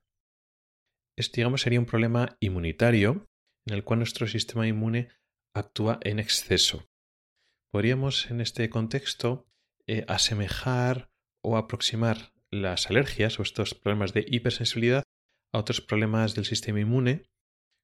Este, 1.16 1.38
digamos, 1.38 1.62
sería 1.62 1.80
un 1.80 1.86
problema 1.86 2.36
inmunitario 2.42 3.26
en 3.66 3.76
el 3.76 3.86
cual 3.86 4.00
nuestro 4.00 4.28
sistema 4.28 4.68
inmune 4.68 5.08
actúa 5.54 6.00
en 6.02 6.20
exceso. 6.20 6.90
Podríamos 7.72 8.30
en 8.30 8.42
este 8.42 8.70
contexto 8.70 9.48
eh, 9.88 10.04
asemejar 10.10 11.10
o 11.42 11.56
aproximar 11.56 12.34
las 12.52 12.90
alergias 12.90 13.40
o 13.40 13.44
estos 13.44 13.74
problemas 13.74 14.12
de 14.12 14.26
hipersensibilidad 14.28 15.06
a 15.56 15.60
otros 15.60 15.80
problemas 15.80 16.36
del 16.36 16.44
sistema 16.44 16.82
inmune, 16.82 17.24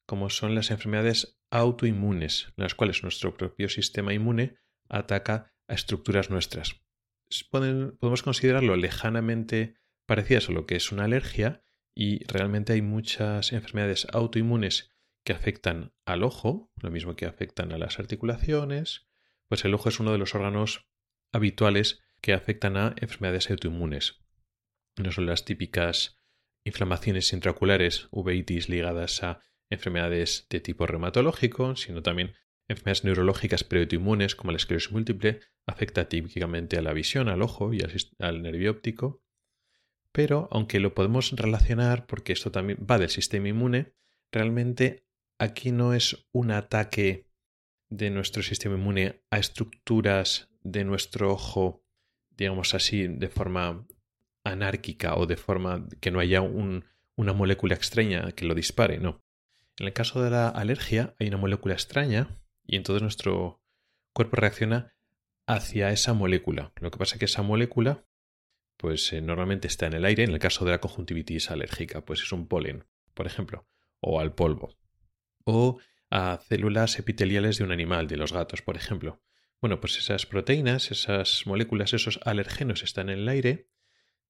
como 0.05 0.29
son 0.29 0.55
las 0.55 0.71
enfermedades 0.71 1.39
autoinmunes, 1.51 2.47
en 2.57 2.63
las 2.63 2.75
cuales 2.75 3.01
nuestro 3.01 3.37
propio 3.37 3.69
sistema 3.69 4.13
inmune 4.13 4.57
ataca 4.89 5.53
a 5.69 5.73
estructuras 5.73 6.29
nuestras. 6.29 6.81
podemos 7.49 8.23
considerarlo 8.23 8.75
lejanamente 8.75 9.75
parecidas 10.05 10.49
a 10.49 10.51
lo 10.51 10.65
que 10.65 10.75
es 10.75 10.91
una 10.91 11.05
alergia 11.05 11.63
y 11.95 12.25
realmente 12.25 12.73
hay 12.73 12.81
muchas 12.81 13.53
enfermedades 13.53 14.05
autoinmunes 14.11 14.91
que 15.23 15.31
afectan 15.31 15.93
al 16.05 16.23
ojo, 16.23 16.73
lo 16.75 16.91
mismo 16.91 17.15
que 17.15 17.25
afectan 17.25 17.71
a 17.71 17.77
las 17.77 17.99
articulaciones, 17.99 19.07
pues 19.47 19.63
el 19.63 19.73
ojo 19.73 19.87
es 19.87 19.99
uno 20.01 20.11
de 20.11 20.17
los 20.17 20.35
órganos 20.35 20.89
habituales 21.31 22.01
que 22.19 22.33
afectan 22.33 22.75
a 22.75 22.95
enfermedades 22.99 23.49
autoinmunes. 23.49 24.19
No 24.97 25.13
son 25.13 25.25
las 25.25 25.45
típicas 25.45 26.20
inflamaciones 26.63 27.33
intraoculares, 27.33 28.07
uveitis 28.11 28.69
ligadas 28.69 29.23
a 29.23 29.39
enfermedades 29.69 30.47
de 30.49 30.59
tipo 30.59 30.85
reumatológico, 30.85 31.75
sino 31.75 32.03
también 32.03 32.35
enfermedades 32.67 33.03
neurológicas 33.03 33.63
preautoinmunes 33.63 34.35
como 34.35 34.51
la 34.51 34.57
esclerosis 34.57 34.91
múltiple, 34.91 35.39
afecta 35.65 36.07
típicamente 36.09 36.77
a 36.77 36.81
la 36.81 36.93
visión, 36.93 37.29
al 37.29 37.41
ojo 37.41 37.73
y 37.73 37.79
al, 38.19 38.41
nervio 38.41 38.71
óptico. 38.71 39.23
Pero 40.11 40.49
aunque 40.51 40.79
lo 40.79 40.93
podemos 40.93 41.31
relacionar, 41.31 42.05
porque 42.05 42.33
esto 42.33 42.51
también 42.51 42.85
va 42.89 42.97
del 42.97 43.09
sistema 43.09 43.47
inmune, 43.47 43.93
realmente 44.31 45.07
aquí 45.39 45.71
no 45.71 45.93
es 45.93 46.27
un 46.31 46.51
ataque 46.51 47.29
de 47.89 48.09
nuestro 48.09 48.43
sistema 48.43 48.75
inmune 48.75 49.23
a 49.31 49.39
estructuras 49.39 50.49
de 50.61 50.83
nuestro 50.83 51.31
ojo, 51.31 51.85
digamos 52.29 52.73
así, 52.73 53.07
de 53.07 53.29
forma 53.29 53.85
anárquica 54.43 55.15
o 55.15 55.25
de 55.25 55.37
forma 55.37 55.87
que 55.99 56.11
no 56.11 56.19
haya 56.19 56.41
una 56.41 57.33
molécula 57.33 57.75
extraña 57.75 58.31
que 58.31 58.45
lo 58.45 58.55
dispare, 58.55 58.99
no. 58.99 59.23
En 59.77 59.87
el 59.87 59.93
caso 59.93 60.21
de 60.21 60.29
la 60.29 60.49
alergia 60.49 61.15
hay 61.19 61.27
una 61.27 61.37
molécula 61.37 61.73
extraña 61.73 62.41
y 62.65 62.75
entonces 62.75 63.01
nuestro 63.01 63.61
cuerpo 64.13 64.35
reacciona 64.35 64.93
hacia 65.47 65.91
esa 65.91 66.13
molécula. 66.13 66.71
Lo 66.79 66.91
que 66.91 66.97
pasa 66.97 67.15
es 67.15 67.19
que 67.19 67.25
esa 67.25 67.41
molécula 67.41 68.05
pues 68.81 69.13
eh, 69.13 69.21
normalmente 69.21 69.67
está 69.67 69.85
en 69.85 69.93
el 69.93 70.05
aire, 70.05 70.23
en 70.23 70.31
el 70.31 70.39
caso 70.39 70.65
de 70.65 70.71
la 70.71 70.81
conjuntivitis 70.81 71.51
alérgica, 71.51 72.03
pues 72.03 72.23
es 72.23 72.31
un 72.31 72.47
polen, 72.47 72.85
por 73.13 73.27
ejemplo, 73.27 73.67
o 73.99 74.19
al 74.19 74.33
polvo, 74.33 74.75
o 75.45 75.79
a 76.09 76.39
células 76.49 76.97
epiteliales 76.97 77.59
de 77.59 77.63
un 77.63 77.71
animal, 77.71 78.07
de 78.07 78.17
los 78.17 78.33
gatos, 78.33 78.63
por 78.63 78.75
ejemplo. 78.75 79.21
Bueno, 79.61 79.79
pues 79.79 79.99
esas 79.99 80.25
proteínas, 80.25 80.89
esas 80.89 81.45
moléculas, 81.45 81.93
esos 81.93 82.19
alergenos 82.25 82.81
están 82.81 83.09
en 83.09 83.19
el 83.19 83.29
aire, 83.29 83.67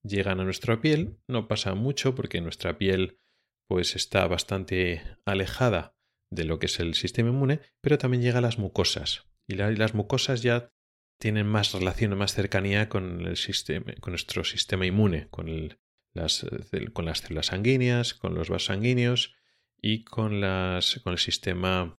llegan 0.03 0.39
a 0.39 0.43
nuestra 0.43 0.81
piel, 0.81 1.19
no 1.27 1.47
pasa 1.47 1.73
mucho 1.75 2.15
porque 2.15 2.41
nuestra 2.41 2.77
piel 2.77 3.19
pues 3.67 3.95
está 3.95 4.27
bastante 4.27 5.01
alejada 5.25 5.95
de 6.29 6.45
lo 6.45 6.59
que 6.59 6.65
es 6.65 6.79
el 6.79 6.93
sistema 6.95 7.29
inmune, 7.29 7.61
pero 7.81 7.97
también 7.97 8.23
llega 8.23 8.39
a 8.39 8.41
las 8.41 8.57
mucosas. 8.57 9.27
Y, 9.47 9.55
las 9.55 9.93
mucosas 9.93 10.41
ya 10.41 10.73
tienen 11.19 11.45
más 11.45 11.73
relación, 11.73 12.17
más 12.17 12.33
cercanía 12.33 12.89
con, 12.89 13.25
el 13.25 13.37
sistema, 13.37 13.93
con 13.99 14.11
nuestro 14.11 14.43
sistema 14.43 14.85
inmune, 14.85 15.27
con, 15.29 15.77
las, 16.13 16.45
con 16.93 17.05
las 17.05 17.19
células 17.19 17.47
sanguíneas, 17.47 18.13
con 18.13 18.33
los 18.33 18.49
vasos 18.49 18.65
sanguíneos 18.67 19.35
y 19.81 20.03
con, 20.03 20.41
las, 20.41 20.99
con 21.03 21.13
el 21.13 21.19
sistema 21.19 21.99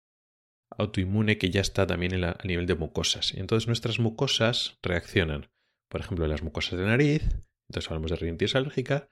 autoinmune 0.77 1.38
que 1.38 1.50
ya 1.50 1.62
está 1.62 1.86
también 1.86 2.24
a 2.24 2.38
nivel 2.43 2.65
de 2.65 2.75
mucosas. 2.75 3.34
Y 3.34 3.39
entonces 3.39 3.67
nuestras 3.67 4.00
mucosas 4.00 4.77
reaccionan. 4.81 5.51
Por 5.89 6.01
ejemplo, 6.01 6.25
las 6.27 6.41
mucosas 6.41 6.79
de 6.79 6.86
nariz, 6.86 7.24
entonces 7.72 7.90
hablamos 7.90 8.12
de 8.12 8.18
rinitis 8.18 8.56
alérgica, 8.56 9.10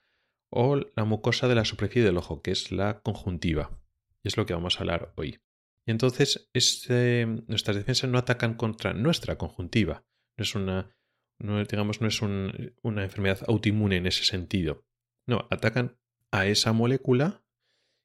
o 0.52 0.76
la 0.76 1.06
mucosa 1.06 1.48
de 1.48 1.56
la 1.56 1.64
superficie 1.64 2.04
del 2.04 2.18
ojo, 2.18 2.42
que 2.42 2.52
es 2.52 2.72
la 2.72 3.02
conjuntiva. 3.02 3.80
Y 4.22 4.28
es 4.28 4.36
lo 4.36 4.46
que 4.46 4.54
vamos 4.54 4.76
a 4.76 4.80
hablar 4.82 5.14
hoy. 5.16 5.40
Y 5.86 5.92
entonces 5.92 6.50
este, 6.54 7.26
nuestras 7.48 7.78
defensas 7.78 8.10
no 8.10 8.18
atacan 8.18 8.56
contra 8.56 8.94
nuestra 8.94 9.38
conjuntiva. 9.38 10.04
No 10.38 10.44
es 10.44 10.56
una, 10.56 10.94
no, 11.40 11.64
digamos, 11.64 12.02
no 12.02 12.08
es 12.08 12.22
una 12.22 13.04
enfermedad 13.04 13.40
autoinmune 13.48 13.96
en 13.96 14.08
ese 14.08 14.26
sentido. 14.26 14.86
No, 15.26 15.48
atacan 15.50 15.98
a 16.32 16.46
esa 16.46 16.74
molécula 16.74 17.46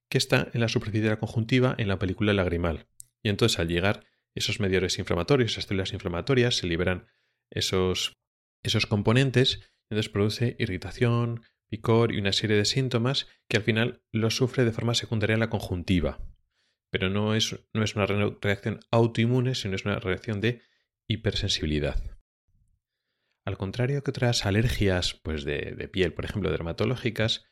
que 0.08 0.18
está 0.18 0.48
en 0.52 0.60
la 0.60 0.68
superficie 0.68 1.02
de 1.02 1.10
la 1.10 1.18
conjuntiva 1.18 1.74
en 1.78 1.88
la 1.88 1.98
película 1.98 2.32
lagrimal. 2.32 2.86
Y 3.24 3.28
entonces 3.28 3.58
al 3.58 3.68
llegar 3.68 4.06
esos 4.36 4.60
mediadores 4.60 4.98
inflamatorios, 5.00 5.52
esas 5.52 5.64
células 5.64 5.92
inflamatorias, 5.92 6.56
se 6.56 6.68
liberan 6.68 7.08
esos, 7.50 8.12
esos 8.62 8.86
componentes, 8.86 9.73
entonces 9.90 10.10
produce 10.10 10.56
irritación, 10.58 11.42
picor 11.68 12.12
y 12.12 12.18
una 12.18 12.32
serie 12.32 12.56
de 12.56 12.64
síntomas 12.64 13.26
que 13.48 13.56
al 13.56 13.62
final 13.62 14.02
los 14.12 14.36
sufre 14.36 14.64
de 14.64 14.72
forma 14.72 14.94
secundaria 14.94 15.36
la 15.36 15.50
conjuntiva. 15.50 16.20
Pero 16.90 17.10
no 17.10 17.34
es, 17.34 17.58
no 17.72 17.82
es 17.82 17.96
una 17.96 18.06
reacción 18.06 18.80
autoinmune, 18.90 19.54
sino 19.54 19.74
es 19.74 19.84
una 19.84 19.98
reacción 19.98 20.40
de 20.40 20.62
hipersensibilidad. 21.08 22.02
Al 23.44 23.58
contrario 23.58 24.02
que 24.02 24.10
otras 24.10 24.46
alergias 24.46 25.14
pues 25.22 25.44
de, 25.44 25.74
de 25.76 25.88
piel, 25.88 26.14
por 26.14 26.24
ejemplo, 26.24 26.50
dermatológicas, 26.50 27.44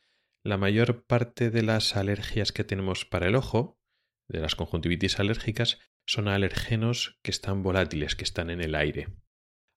la 0.43 0.57
mayor 0.57 1.05
parte 1.05 1.49
de 1.49 1.61
las 1.61 1.95
alergias 1.95 2.51
que 2.51 2.63
tenemos 2.63 3.05
para 3.05 3.27
el 3.27 3.35
ojo, 3.35 3.79
de 4.27 4.39
las 4.39 4.55
conjuntivitis 4.55 5.19
alérgicas, 5.19 5.79
son 6.05 6.27
alergenos 6.27 7.19
que 7.21 7.31
están 7.31 7.63
volátiles, 7.63 8.15
que 8.15 8.23
están 8.23 8.49
en 8.49 8.61
el 8.61 8.75
aire. 8.75 9.07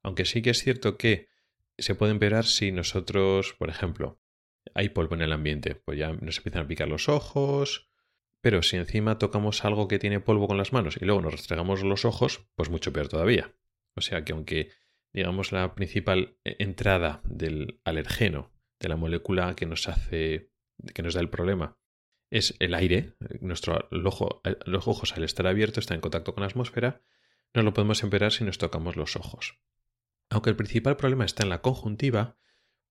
Aunque 0.02 0.24
sí 0.24 0.42
que 0.42 0.50
es 0.50 0.58
cierto 0.58 0.96
que 0.96 1.28
se 1.78 1.94
pueden 1.94 2.16
empeorar 2.16 2.44
si 2.44 2.72
nosotros, 2.72 3.54
por 3.58 3.70
ejemplo, 3.70 4.20
hay 4.74 4.88
polvo 4.88 5.14
en 5.14 5.22
el 5.22 5.32
ambiente, 5.32 5.74
pues 5.74 5.98
ya 5.98 6.12
nos 6.12 6.38
empiezan 6.38 6.64
a 6.64 6.68
picar 6.68 6.88
los 6.88 7.08
ojos, 7.08 7.88
pero 8.40 8.62
si 8.62 8.76
encima 8.76 9.18
tocamos 9.18 9.64
algo 9.64 9.88
que 9.88 9.98
tiene 9.98 10.20
polvo 10.20 10.46
con 10.46 10.56
las 10.56 10.72
manos 10.72 10.96
y 11.00 11.04
luego 11.04 11.20
nos 11.20 11.32
restregamos 11.32 11.82
los 11.82 12.04
ojos, 12.04 12.46
pues 12.54 12.70
mucho 12.70 12.92
peor 12.92 13.08
todavía. 13.08 13.54
O 13.94 14.00
sea 14.00 14.24
que 14.24 14.32
aunque 14.32 14.70
digamos 15.12 15.52
la 15.52 15.74
principal 15.74 16.38
eh, 16.44 16.56
entrada 16.58 17.22
del 17.24 17.80
alergeno, 17.84 18.52
de 18.78 18.88
la 18.88 18.96
molécula 18.96 19.56
que 19.56 19.66
nos 19.66 19.88
hace, 19.88 20.52
que 20.94 21.02
nos 21.02 21.14
da 21.14 21.20
el 21.20 21.30
problema, 21.30 21.78
es 22.30 22.54
el 22.58 22.74
aire, 22.74 23.14
nuestro 23.40 23.88
ojo, 24.04 24.42
los 24.66 24.88
ojos 24.88 25.14
al 25.14 25.24
estar 25.24 25.46
abiertos 25.46 25.84
están 25.84 25.96
en 25.96 26.00
contacto 26.02 26.34
con 26.34 26.42
la 26.42 26.48
atmósfera, 26.48 27.02
no 27.54 27.62
lo 27.62 27.72
podemos 27.72 28.02
empeorar 28.02 28.32
si 28.32 28.44
nos 28.44 28.58
tocamos 28.58 28.96
los 28.96 29.16
ojos. 29.16 29.58
Aunque 30.30 30.50
el 30.50 30.56
principal 30.56 30.96
problema 30.96 31.24
está 31.24 31.42
en 31.42 31.50
la 31.50 31.62
conjuntiva, 31.62 32.38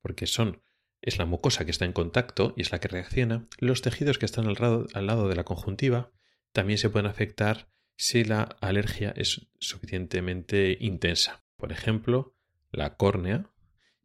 porque 0.02 0.28
son 0.28 0.62
es 1.02 1.20
la 1.20 1.26
mucosa 1.26 1.66
que 1.66 1.72
está 1.72 1.86
en 1.86 1.94
contacto 1.94 2.54
y 2.58 2.62
es 2.62 2.72
la 2.72 2.80
que 2.80 2.88
reacciona, 2.88 3.48
los 3.60 3.82
tejidos 3.82 4.18
que 4.18 4.26
están 4.26 4.48
al 4.48 4.56
lado, 4.56 4.88
al 4.94 5.06
lado 5.06 5.28
de 5.30 5.36
la 5.36 5.44
conjuntiva 5.44 6.12
también 6.52 6.80
se 6.80 6.90
pueden 6.90 7.06
afectar 7.06 7.70
si 7.96 8.24
la 8.24 8.44
alergia 8.60 9.14
es 9.16 9.48
suficientemente 9.60 10.78
intensa. 10.80 11.44
Por 11.58 11.72
ejemplo, 11.72 12.36
la 12.72 12.98
córnea 12.98 13.52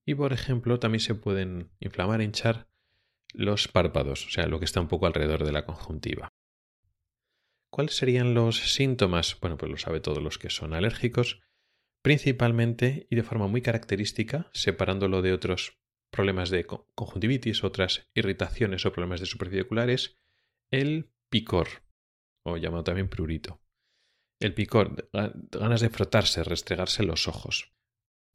y 0.05 0.15
por 0.15 0.33
ejemplo 0.33 0.79
también 0.79 1.01
se 1.01 1.15
pueden 1.15 1.71
inflamar, 1.81 2.21
hinchar 2.21 2.69
los 3.33 3.69
párpados, 3.69 4.27
o 4.27 4.31
sea, 4.31 4.47
lo 4.47 4.59
que 4.59 4.65
está 4.65 4.81
un 4.81 4.89
poco 4.89 5.07
alrededor 5.07 5.45
de 5.45 5.53
la 5.53 5.65
conjuntiva. 5.65 6.29
¿Cuáles 7.71 7.97
serían 7.97 8.35
los 8.35 8.75
síntomas? 8.75 9.39
Bueno, 9.41 9.57
pues 9.57 9.71
lo 9.71 9.79
sabe 9.79 10.01
todos 10.01 10.23
los 10.23 10.39
que 10.39 10.51
son 10.51 10.75
alérgicos, 10.75 11.41
principalmente 12.03 13.07
y 13.11 13.17
de 13.17 13.23
forma 13.23 13.47
muy 13.47 13.63
característica, 13.63 14.51
separándolo 14.53 15.23
de 15.23 15.33
otros 15.33 15.79
problemas 16.11 16.51
de 16.51 16.67
conjuntivitis, 16.67 17.63
otras 17.65 18.09
irritaciones 18.15 18.85
o 18.85 18.93
problemas 18.93 19.21
de 19.21 19.27
superficie 19.27 19.63
oculares, 19.63 20.17
el 20.71 21.11
picor, 21.29 21.69
o 22.43 22.57
llamado 22.57 22.85
también 22.85 23.09
prurito. 23.09 23.61
El 24.41 24.55
picor, 24.55 25.09
ganas 25.13 25.81
de 25.81 25.91
frotarse, 25.91 26.43
restregarse 26.43 27.03
los 27.03 27.29
ojos. 27.29 27.73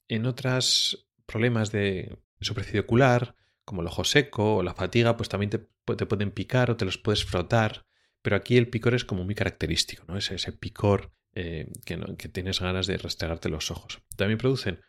En 0.07 0.25
otros 0.25 1.09
problemas 1.25 1.71
de 1.71 2.19
superficie 2.39 2.81
ocular, 2.81 3.35
como 3.65 3.81
el 3.81 3.87
ojo 3.87 4.03
seco 4.03 4.57
o 4.57 4.63
la 4.63 4.75
fatiga, 4.75 5.17
pues 5.17 5.29
también 5.29 5.49
te, 5.49 5.59
pueden 6.05 6.31
picar 6.31 6.69
o 6.69 6.77
te 6.77 6.85
los 6.85 6.99
puedes 6.99 7.25
frotar, 7.25 7.87
pero 8.21 8.35
aquí 8.35 8.57
el 8.57 8.69
picor 8.69 8.93
es 8.93 9.03
como 9.03 9.23
muy 9.23 9.35
característico, 9.35 10.05
¿no? 10.07 10.17
Es 10.17 10.31
ese 10.31 10.51
picor 10.51 11.11
eh, 11.35 11.67
que, 11.85 12.29
tienes 12.29 12.61
ganas 12.61 12.87
de 12.87 12.97
restregarte 12.97 13.49
los 13.49 13.69
ojos. 13.69 14.01
También 14.15 14.37
producen 14.37 14.79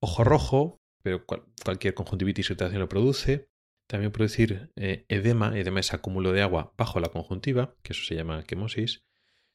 ojo 0.00 0.22
rojo, 0.22 0.82
pero 1.02 1.24
cualquier 1.24 1.94
conjuntivitis 1.94 2.50
irritación 2.50 2.80
lo 2.80 2.88
produce. 2.88 3.48
También 3.86 4.12
producir 4.12 4.70
eh, 4.76 5.06
edema, 5.08 5.58
edema 5.58 5.80
es 5.80 5.94
acúmulo 5.94 6.32
de 6.32 6.42
agua 6.42 6.74
bajo 6.76 7.00
la 7.00 7.08
conjuntiva, 7.08 7.74
que 7.82 7.94
eso 7.94 8.04
se 8.04 8.14
llama 8.14 8.44
quemosis. 8.44 9.02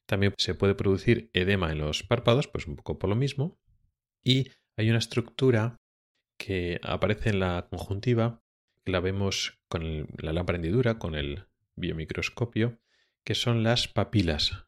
También 0.07 0.33
se 0.39 0.55
puede 0.55 0.73
producir 0.73 1.29
edema 1.33 1.71
en 1.71 1.77
los 1.77 2.01
párpados, 2.01 2.47
pues 2.47 2.65
un 2.65 2.75
poco 2.77 2.97
por 2.97 3.11
lo 3.11 3.15
mismo. 3.15 3.59
Y 4.23 4.49
hay 4.75 4.89
una 4.89 4.99
estructura 4.99 5.77
que 6.37 6.79
aparece 6.81 7.29
en 7.29 7.41
la 7.41 7.67
conjuntiva, 7.69 8.41
que 8.83 8.91
la 8.91 8.99
vemos 9.01 9.59
con 9.69 10.07
la 10.17 10.33
lámpara 10.33 10.55
hendidura, 10.55 10.97
con 10.97 11.13
el 11.13 11.45
biomicroscopio, 11.75 12.79
que 13.23 13.35
son 13.35 13.61
las 13.61 13.87
papilas. 13.87 14.65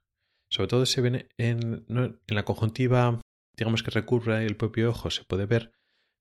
Sobre 0.56 0.68
todo 0.68 0.86
se 0.86 1.02
ven 1.02 1.28
en, 1.38 1.86
en 1.89 2.36
la 2.36 2.46
conjuntiva, 2.46 3.20
digamos 3.58 3.84
que 3.84 3.91
recurre 3.91 4.46
el 4.46 4.56
propio 4.56 4.89
ojo, 4.89 5.12
se 5.12 5.26
puede 5.26 5.46
ver 5.46 5.74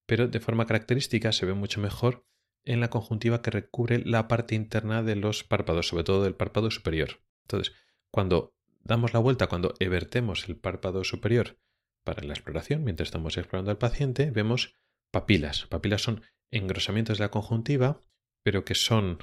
pero 0.06 0.28
de 0.28 0.40
forma 0.40 0.66
característica 0.66 1.32
se 1.32 1.46
ve 1.46 1.54
mucho 1.54 1.80
mejor 1.80 2.26
en 2.64 2.80
la 2.80 2.90
conjuntiva 2.90 3.42
que 3.42 3.50
recubre 3.50 3.98
la 4.04 4.28
parte 4.28 4.54
interna 4.54 5.02
de 5.02 5.16
los 5.16 5.44
párpados, 5.44 5.88
sobre 5.88 6.04
todo 6.04 6.22
del 6.22 6.34
párpado 6.34 6.70
superior. 6.70 7.20
Entonces, 7.42 7.74
cuando 8.10 8.54
damos 8.82 9.12
la 9.12 9.20
vuelta, 9.20 9.48
cuando 9.48 9.74
evertemos 9.80 10.48
el 10.48 10.56
párpado 10.56 11.04
superior 11.04 11.58
para 12.04 12.22
la 12.22 12.34
exploración, 12.34 12.84
mientras 12.84 13.08
estamos 13.08 13.36
explorando 13.36 13.70
al 13.70 13.78
paciente, 13.78 14.30
vemos 14.30 14.74
papilas. 15.10 15.66
Papilas 15.66 16.02
son 16.02 16.22
engrosamientos 16.50 17.18
de 17.18 17.24
la 17.24 17.30
conjuntiva, 17.30 18.00
pero 18.42 18.64
que 18.64 18.74
son 18.74 19.18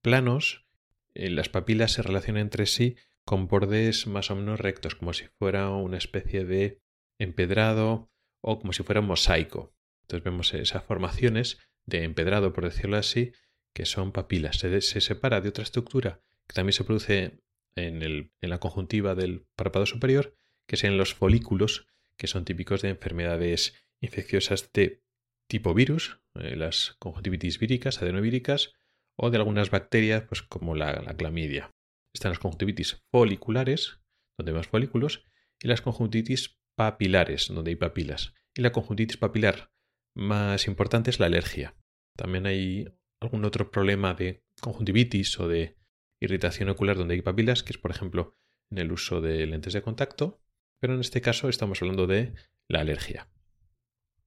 planos. 0.00 0.66
Eh, 1.14 1.30
las 1.30 1.48
papilas 1.48 1.92
se 1.92 2.02
relacionan 2.02 2.42
entre 2.42 2.66
sí 2.66 2.96
con 3.30 3.46
bordes 3.46 4.08
más 4.08 4.32
o 4.32 4.34
menos 4.34 4.58
rectos, 4.58 4.96
como 4.96 5.12
si 5.12 5.26
fuera 5.38 5.70
una 5.70 5.98
especie 5.98 6.44
de 6.44 6.80
empedrado 7.16 8.10
o 8.42 8.58
como 8.58 8.72
si 8.72 8.82
fuera 8.82 9.02
un 9.02 9.06
mosaico. 9.06 9.72
Entonces 10.02 10.24
vemos 10.24 10.52
esas 10.52 10.82
formaciones 10.82 11.60
de 11.86 12.02
empedrado, 12.02 12.52
por 12.52 12.64
decirlo 12.64 12.96
así, 12.96 13.30
que 13.72 13.86
son 13.86 14.10
papilas. 14.10 14.58
Se, 14.58 14.80
separa 14.80 15.40
de 15.40 15.48
otra 15.48 15.62
estructura 15.62 16.20
que 16.48 16.54
también 16.54 16.72
se 16.72 16.82
produce 16.82 17.38
en, 17.76 18.02
el, 18.02 18.32
en 18.40 18.50
la 18.50 18.58
conjuntiva 18.58 19.14
del 19.14 19.46
párpado 19.54 19.86
superior, 19.86 20.34
que 20.66 20.76
sean 20.76 20.98
los 20.98 21.14
folículos, 21.14 21.86
que 22.16 22.26
son 22.26 22.44
típicos 22.44 22.82
de 22.82 22.88
enfermedades 22.88 23.74
infecciosas 24.00 24.72
de 24.72 25.04
tipo 25.46 25.72
virus, 25.72 26.20
eh, 26.34 26.56
las 26.56 26.96
conjuntivitis 26.98 27.60
víricas, 27.60 28.02
adenovíricas, 28.02 28.72
o 29.14 29.30
de 29.30 29.36
algunas 29.36 29.70
bacterias, 29.70 30.24
pues 30.24 30.42
como 30.42 30.74
la, 30.74 31.00
la 31.00 31.14
clamidia. 31.16 31.70
Están 32.12 32.30
las 32.30 32.38
conjuntivitis 32.38 33.04
foliculares, 33.10 34.00
donde 34.36 34.52
hay 34.52 34.56
más 34.56 34.68
folículos, 34.68 35.26
y 35.60 35.68
las 35.68 35.82
conjuntivitis 35.82 36.60
papilares, 36.74 37.48
donde 37.48 37.70
hay 37.70 37.76
papilas. 37.76 38.34
Y 38.54 38.62
la 38.62 38.72
conjuntivitis 38.72 39.16
papilar 39.16 39.72
más 40.14 40.66
importante 40.66 41.10
es 41.10 41.20
la 41.20 41.26
alergia. 41.26 41.76
También 42.16 42.46
hay 42.46 42.86
algún 43.20 43.44
otro 43.44 43.70
problema 43.70 44.14
de 44.14 44.44
conjuntivitis 44.60 45.38
o 45.40 45.48
de 45.48 45.76
irritación 46.20 46.68
ocular 46.68 46.96
donde 46.96 47.14
hay 47.14 47.22
papilas, 47.22 47.62
que 47.62 47.72
es 47.72 47.78
por 47.78 47.90
ejemplo 47.90 48.36
en 48.70 48.78
el 48.78 48.92
uso 48.92 49.20
de 49.20 49.46
lentes 49.46 49.72
de 49.72 49.82
contacto, 49.82 50.40
pero 50.78 50.94
en 50.94 51.00
este 51.00 51.20
caso 51.20 51.48
estamos 51.48 51.80
hablando 51.82 52.06
de 52.06 52.34
la 52.68 52.80
alergia. 52.80 53.28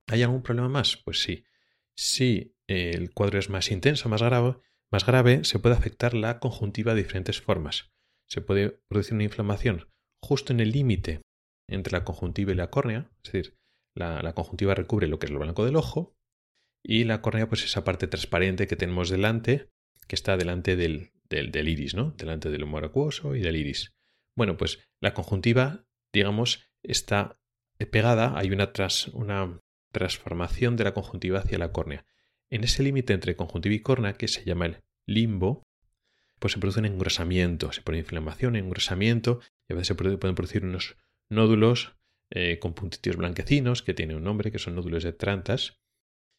¿Hay 0.08 0.22
algún 0.22 0.44
problema 0.44 0.70
más? 0.70 0.98
Pues 0.98 1.22
sí. 1.22 1.46
Si 1.96 2.56
el 2.68 3.14
cuadro 3.14 3.40
es 3.40 3.50
más 3.50 3.72
intenso, 3.72 4.10
más 4.10 4.22
grave, 4.22 4.58
más 4.94 5.06
grave, 5.06 5.44
se 5.44 5.60
puede 5.60 5.76
afectar 5.76 6.14
la 6.14 6.40
conjuntiva 6.40 6.94
de 6.94 7.02
diferentes 7.02 7.42
formas. 7.42 7.92
Se 8.30 8.42
puede 8.42 8.80
producir 8.88 9.16
una 9.16 9.24
inflamación 9.24 9.90
justo 10.24 10.54
en 10.54 10.60
el 10.60 10.72
límite 10.72 11.22
entre 11.68 11.94
la 11.94 12.06
conjuntiva 12.06 12.52
y 12.52 12.56
la 12.56 12.70
córnea, 12.70 13.10
es 13.24 13.32
decir, 13.32 13.58
la, 13.96 14.34
conjuntiva 14.34 14.76
recubre 14.76 15.08
lo 15.08 15.20
que 15.20 15.26
es 15.26 15.32
lo 15.32 15.40
blanco 15.40 15.66
del 15.66 15.76
ojo 15.76 16.16
y 16.86 17.04
la 17.06 17.22
córnea 17.22 17.50
pues 17.50 17.64
esa 17.64 17.84
parte 17.84 18.08
transparente 18.08 18.68
que 18.68 18.76
tenemos 18.76 19.10
delante, 19.10 19.70
que 20.08 20.16
está 20.16 20.38
delante 20.38 20.76
del, 20.76 21.12
del, 21.28 21.68
iris, 21.68 21.96
¿no? 21.96 22.12
Delante 22.12 22.50
del 22.50 22.64
humor 22.64 22.86
acuoso 22.86 23.36
y 23.36 23.42
del 23.42 23.56
iris. 23.56 23.94
Bueno, 24.38 24.58
pues 24.58 24.88
la 25.02 25.14
conjuntiva, 25.14 25.86
digamos, 26.14 26.68
está 26.84 27.40
pegada, 27.92 28.38
hay 28.38 28.52
una, 28.52 28.72
una 29.14 29.60
transformación 29.92 30.76
de 30.76 30.84
la 30.84 30.94
conjuntiva 30.94 31.40
hacia 31.40 31.58
la 31.58 31.72
córnea. 31.72 32.06
En 32.54 32.64
ese 32.64 32.84
límite 32.84 33.14
entre 33.14 33.36
conjuntiva 33.36 33.74
y 33.74 33.80
córnea, 33.80 34.14
que 34.14 34.28
se 34.28 34.46
llama 34.46 34.68
el 34.68 34.84
limbo, 35.08 35.64
pues 36.38 36.54
se 36.54 36.60
produce 36.60 36.82
un 36.82 36.86
engrosamiento, 36.86 37.72
se 37.72 37.82
produce 37.82 38.02
inflamación, 38.02 38.56
engrosamiento, 38.56 39.40
y 39.68 39.74
a 39.74 39.76
veces 39.76 39.88
se 39.88 39.96
pueden 39.96 40.36
producir 40.36 40.64
unos 40.64 40.96
nódulos 41.32 41.96
eh, 42.30 42.60
con 42.60 42.76
puntitos 42.76 43.16
blanquecinos, 43.16 43.82
que 43.82 43.96
tienen 43.96 44.18
un 44.18 44.26
nombre, 44.26 44.52
que 44.52 44.60
son 44.60 44.76
nódulos 44.76 45.04
de 45.04 45.14
trantas, 45.14 45.80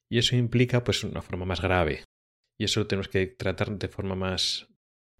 y 0.09 0.18
eso 0.18 0.37
implica 0.37 0.85
pues 0.85 1.03
una 1.03 1.20
forma 1.20 1.46
más 1.46 1.61
grave. 1.61 2.05
Y 2.59 2.66
eso 2.66 2.79
lo 2.79 2.87
tenemos 2.87 3.09
que 3.09 3.27
tratar 3.27 3.77
de 3.77 3.88
forma 3.88 4.14
más 4.14 4.68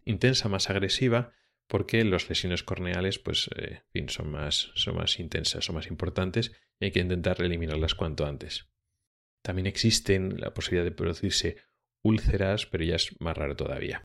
intensa, 0.05 0.49
más 0.49 0.71
agresiva, 0.71 1.33
porque 1.67 2.05
las 2.05 2.29
lesiones 2.29 2.63
corneales, 2.63 3.19
pues, 3.19 3.51
eh, 3.57 3.83
son 4.07 4.31
más, 4.31 4.71
son 4.77 4.95
más 4.95 5.19
intensas, 5.19 5.65
son 5.65 5.75
más 5.75 5.89
importantes 5.89 6.53
y 6.79 6.85
hay 6.85 6.93
que 6.93 7.01
intentar 7.01 7.43
eliminarlas 7.43 7.97
cuanto 7.97 8.27
antes. 8.27 8.69
También 9.45 9.67
existen 9.67 10.41
la 10.41 10.55
posibilidad 10.55 10.85
de 10.85 10.97
producirse 10.97 11.57
úlceras, 12.03 12.67
pero 12.67 12.85
ya 12.85 12.97
es 12.97 13.15
más 13.21 13.37
raro 13.37 13.57
todavía. 13.57 14.03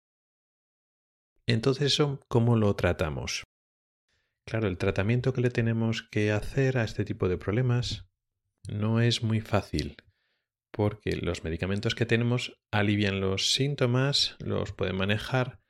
Entonces, 1.47 1.97
¿cómo 2.27 2.57
lo 2.57 2.75
tratamos? 2.75 3.43
Claro, 4.45 4.67
el 4.67 4.77
tratamiento 4.77 5.31
que 5.31 5.41
le 5.41 5.49
tenemos 5.49 6.03
que 6.03 6.31
hacer 6.31 6.77
a 6.77 6.83
este 6.83 7.05
tipo 7.05 7.29
de 7.29 7.37
problemas 7.37 8.07
no 8.67 8.99
es 8.99 9.23
muy 9.23 9.39
fácil, 9.39 9.95
porque 10.71 11.15
los 11.15 11.43
medicamentos 11.43 11.95
que 11.95 12.05
tenemos 12.05 12.59
alivian 12.71 13.21
los 13.21 13.53
síntomas, 13.53 14.35
los 14.39 14.73
pueden 14.73 14.97
manejar, 14.97 15.61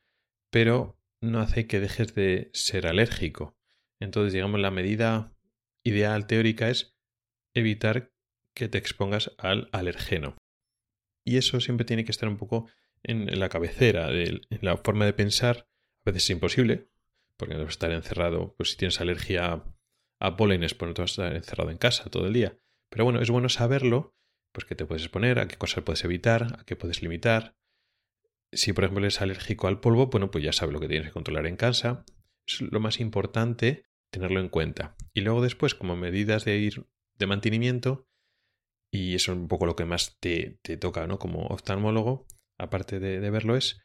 pero 0.52 0.98
no 1.22 1.40
hace 1.40 1.68
que 1.68 1.80
dejes 1.80 2.16
de 2.16 2.50
ser 2.54 2.88
alérgico. 2.88 3.56
Entonces, 4.02 4.34
digamos, 4.34 4.60
la 4.60 4.72
medida 4.72 5.36
ideal 5.84 6.26
teórica 6.26 6.70
es 6.70 6.96
evitar 7.54 8.12
que 8.54 8.68
te 8.68 8.78
expongas 8.78 9.32
al 9.38 9.70
alergeno. 9.72 10.36
Y 11.26 11.38
eso 11.38 11.60
siempre 11.60 11.86
tiene 11.86 12.06
que 12.06 12.12
estar 12.12 12.30
un 12.30 12.38
poco 12.38 12.70
en 13.04 13.40
la 13.40 13.50
cabecera, 13.50 14.10
en 14.12 14.42
la 14.62 14.78
forma 14.78 15.06
de 15.06 15.14
pensar. 15.14 15.68
A 16.06 16.12
veces 16.12 16.24
es 16.24 16.30
imposible, 16.32 16.90
porque 17.38 17.54
no 17.54 17.62
vas 17.62 17.70
a 17.70 17.72
estar 17.72 17.92
encerrado, 17.92 18.56
pues 18.58 18.72
si 18.72 18.78
tienes 18.78 19.00
alergia 19.00 19.64
a 20.20 20.38
pólenes, 20.38 20.74
pues 20.74 20.88
no 20.90 20.94
te 20.94 21.02
vas 21.02 21.20
a 21.20 21.26
estar 21.26 21.36
encerrado 21.36 21.72
en 21.72 21.78
casa 21.78 22.10
todo 22.10 22.28
el 22.28 22.34
día. 22.34 22.58
Pero 22.90 23.06
bueno, 23.06 23.22
es 23.22 23.30
bueno 23.30 23.50
saberlo, 23.50 24.16
pues 24.52 24.66
que 24.66 24.76
te 24.76 24.86
puedes 24.86 25.04
exponer, 25.04 25.40
a 25.40 25.48
qué 25.48 25.56
cosas 25.56 25.84
puedes 25.84 26.04
evitar, 26.04 26.60
a 26.60 26.66
qué 26.66 26.76
puedes 26.76 27.02
limitar, 27.02 27.56
si, 28.52 28.74
por 28.74 28.84
ejemplo, 28.84 29.04
eres 29.04 29.22
alérgico 29.22 29.68
al 29.68 29.80
polvo, 29.80 30.08
bueno, 30.08 30.32
pues 30.32 30.44
ya 30.44 30.54
sabes 30.54 30.74
lo 30.74 30.80
que 30.80 30.88
tienes 30.88 31.08
que 31.08 31.14
controlar 31.14 31.46
en 31.46 31.56
casa. 31.56 32.04
Es 32.48 32.62
lo 32.62 32.80
más 32.80 33.00
importante 33.00 33.84
tenerlo 34.10 34.40
en 34.40 34.50
cuenta. 34.50 34.96
Y 35.14 35.22
luego 35.22 35.42
después, 35.42 35.76
como 35.76 35.96
medidas 35.96 36.46
de 36.46 36.58
ir 36.58 36.88
de 37.16 37.28
mantenimiento, 37.28 38.08
y 38.92 39.16
eso 39.16 39.32
es 39.32 39.38
un 39.38 39.48
poco 39.48 39.66
lo 39.66 39.76
que 39.76 39.86
más 39.86 40.18
te, 40.20 40.60
te 40.62 40.78
toca, 40.78 41.06
¿no? 41.08 41.20
Como 41.20 41.48
oftalmólogo, 41.48 42.26
aparte 42.60 43.00
de, 43.00 43.30
verlo, 43.30 43.56
es 43.56 43.82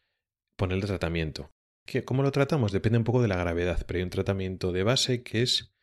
poner 0.57 0.79
el 0.79 0.87
tratamiento. 0.87 1.51
¿Qué, 1.87 2.05
¿Cómo 2.05 2.23
lo 2.23 2.33
tratamos? 2.33 2.73
Depende 2.73 2.99
un 2.99 3.05
poco 3.05 3.21
de 3.21 3.29
la 3.29 3.37
gravedad, 3.37 3.85
pero 3.87 3.99
hay 3.99 4.05
un 4.05 4.11
tratamiento 4.11 4.73
de 4.73 4.83
base 4.83 5.23
que 5.23 5.43
es 5.43 5.75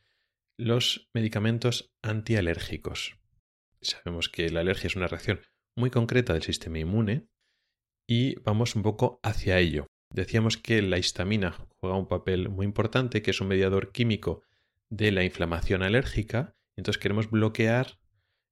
los 0.58 1.10
medicamentos 1.14 1.94
antialérgicos. 2.04 3.18
Sabemos 3.82 4.30
que 4.30 4.50
la 4.50 4.62
alergia 4.62 4.88
es 4.88 4.96
una 4.96 5.08
reacción 5.08 5.42
muy 5.78 5.90
concreta 5.90 6.34
del 6.34 6.44
sistema 6.44 6.80
inmune 6.80 7.28
y 8.08 8.36
vamos 8.42 8.76
un 8.76 8.84
poco 8.84 9.20
hacia 9.24 9.60
ello. 9.60 9.88
Decíamos 10.14 10.58
que 10.58 10.82
la 10.82 10.98
histamina 10.98 11.56
juega 11.80 11.98
un 11.98 12.08
papel 12.08 12.50
muy 12.50 12.66
importante, 12.66 13.22
que 13.22 13.32
es 13.32 13.42
un 13.42 13.48
mediador 13.48 13.92
químico 13.92 14.44
de 14.90 15.12
la 15.12 15.24
inflamación 15.24 15.84
alérgica, 15.84 16.54
entonces 16.78 17.02
queremos 17.02 17.32
bloquear 17.32 18.01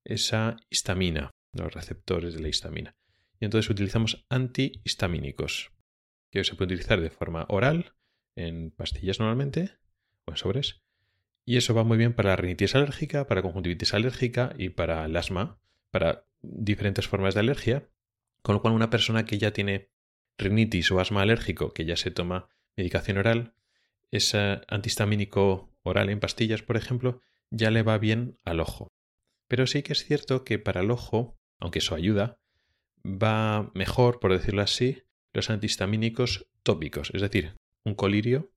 esa 0.10 0.58
histamina, 0.70 1.32
los 1.54 1.74
receptores 1.74 2.34
de 2.34 2.42
la 2.42 2.50
histamina. 2.50 2.96
Y 3.40 3.46
entonces 3.46 3.70
utilizamos 3.70 4.26
antihistamínicos, 4.30 5.72
que 6.32 6.44
se 6.44 6.56
puede 6.56 6.74
utilizar 6.74 7.00
de 7.00 7.10
forma 7.10 7.46
oral, 7.50 7.94
en 8.36 8.72
pastillas 8.72 9.20
normalmente, 9.20 9.72
o 10.26 10.32
en 10.32 10.38
sobres, 10.38 10.82
y 11.46 11.58
eso 11.58 11.74
va 11.74 11.84
muy 11.84 11.98
bien 11.98 12.14
para 12.14 12.30
la 12.30 12.36
rinitis 12.36 12.76
alérgica, 12.76 13.28
para 13.28 13.42
conjuntivitis 13.42 13.94
alérgica 13.94 14.54
y 14.58 14.70
para 14.70 15.06
el 15.06 15.16
asma, 15.16 15.60
para 15.90 16.26
diferentes 16.42 17.08
formas 17.08 17.34
de 17.34 17.40
alergia, 17.40 17.90
con 18.42 18.56
lo 18.56 18.62
cual, 18.62 18.74
una 18.74 18.90
persona 18.90 19.26
que 19.26 19.38
ya 19.38 19.52
tiene 19.52 19.90
rinitis 20.38 20.92
o 20.92 21.00
asma 21.00 21.22
alérgico, 21.22 21.74
que 21.74 21.86
ya 21.86 21.98
se 21.98 22.12
toma 22.12 22.50
medicación 22.78 23.18
oral, 23.18 23.54
ese 24.12 24.62
antihistamínico 24.68 25.76
oral 25.84 26.10
en 26.10 26.20
pastillas, 26.20 26.62
por 26.62 26.78
ejemplo, 26.78 27.22
ya 27.52 27.72
le 27.72 27.84
va 27.84 27.98
bien 27.98 28.38
al 28.44 28.60
ojo. 28.60 28.88
Pero 29.50 29.68
sí 29.68 29.84
que 29.84 29.94
es 29.94 30.06
cierto 30.06 30.46
que 30.46 30.60
para 30.60 30.82
el 30.82 30.92
ojo, 30.92 31.38
aunque 31.60 31.80
eso 31.80 31.96
ayuda, 31.96 32.40
va 33.04 33.72
mejor, 33.74 34.20
por 34.20 34.32
decirlo 34.32 34.62
así, 34.62 35.04
los 35.34 35.50
antihistamínicos 35.50 36.48
tópicos, 36.64 37.12
es 37.14 37.22
decir, 37.22 37.56
un 37.84 37.96
colirio 37.96 38.54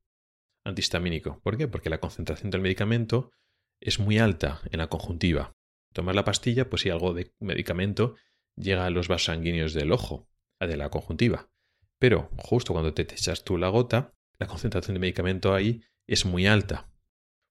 antihistamínico. 0.64 1.40
¿Por 1.40 1.56
qué? 1.56 1.66
Porque 1.66 1.90
la 1.90 1.98
concentración 1.98 2.50
del 2.50 2.60
medicamento 2.60 3.32
es 3.80 3.98
muy 3.98 4.18
alta 4.18 4.60
en 4.70 4.78
la 4.78 4.88
conjuntiva. 4.88 5.56
Tomar 5.92 6.14
la 6.14 6.24
pastilla, 6.24 6.70
pues 6.70 6.82
si 6.82 6.90
algo 6.90 7.14
de 7.14 7.32
medicamento 7.40 8.14
llega 8.54 8.86
a 8.86 8.90
los 8.90 9.08
vasos 9.08 9.26
sanguíneos 9.26 9.72
del 9.72 9.92
ojo, 9.92 10.28
de 10.60 10.76
la 10.76 10.90
conjuntiva. 10.90 11.50
Pero 11.98 12.30
justo 12.36 12.72
cuando 12.72 12.94
te 12.94 13.02
echas 13.02 13.44
tú 13.44 13.58
la 13.58 13.68
gota, 13.68 14.14
la 14.38 14.46
concentración 14.46 14.94
de 14.94 15.00
medicamento 15.00 15.54
ahí 15.54 15.82
es 16.06 16.26
muy 16.26 16.46
alta, 16.46 16.91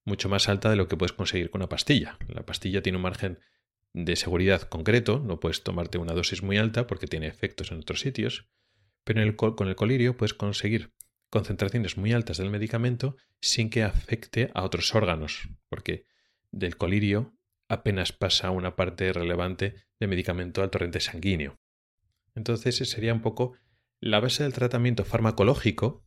mucho 0.06 0.30
más 0.30 0.50
alta 0.50 0.70
de 0.70 0.76
lo 0.76 0.88
que 0.88 0.98
puedes 0.98 1.14
conseguir 1.14 1.50
con 1.50 1.62
una 1.62 1.70
pastilla. 1.70 2.18
La 2.28 2.46
pastilla 2.46 2.82
tiene 2.82 2.98
un 2.98 3.04
margen 3.04 3.40
de 3.94 4.16
seguridad 4.16 4.62
concreto, 4.64 5.20
no 5.20 5.40
puedes 5.40 5.64
tomarte 5.64 5.98
una 5.98 6.14
dosis 6.14 6.44
muy 6.44 6.58
alta 6.58 6.88
porque 6.88 7.08
tiene 7.08 7.28
efectos 7.28 7.72
en 7.72 7.80
otros 7.80 8.00
sitios, 8.00 8.48
pero 9.04 9.36
con 9.36 9.68
el 9.68 9.76
colirio 9.76 10.16
puedes 10.16 10.34
conseguir 10.34 10.94
concentraciones 11.30 11.98
muy 11.98 12.14
altas 12.14 12.38
del 12.38 12.50
medicamento 12.50 13.16
sin 13.40 13.70
que 13.70 13.84
afecte 13.84 14.52
a 14.54 14.64
otros 14.64 14.94
órganos, 14.96 15.50
porque 15.70 16.06
del 16.52 16.78
colirio 16.78 17.38
apenas 17.68 18.12
pasa 18.12 18.52
una 18.52 18.76
parte 18.76 19.12
relevante 19.14 19.76
de 20.00 20.08
medicamento 20.08 20.62
al 20.62 20.70
torrente 20.70 21.00
sanguíneo. 21.00 21.60
Entonces 22.36 22.76
sería 22.78 23.14
un 23.14 23.22
poco 23.22 23.54
la 24.00 24.20
base 24.20 24.44
del 24.44 24.54
tratamiento 24.54 25.06
farmacológico, 25.06 26.06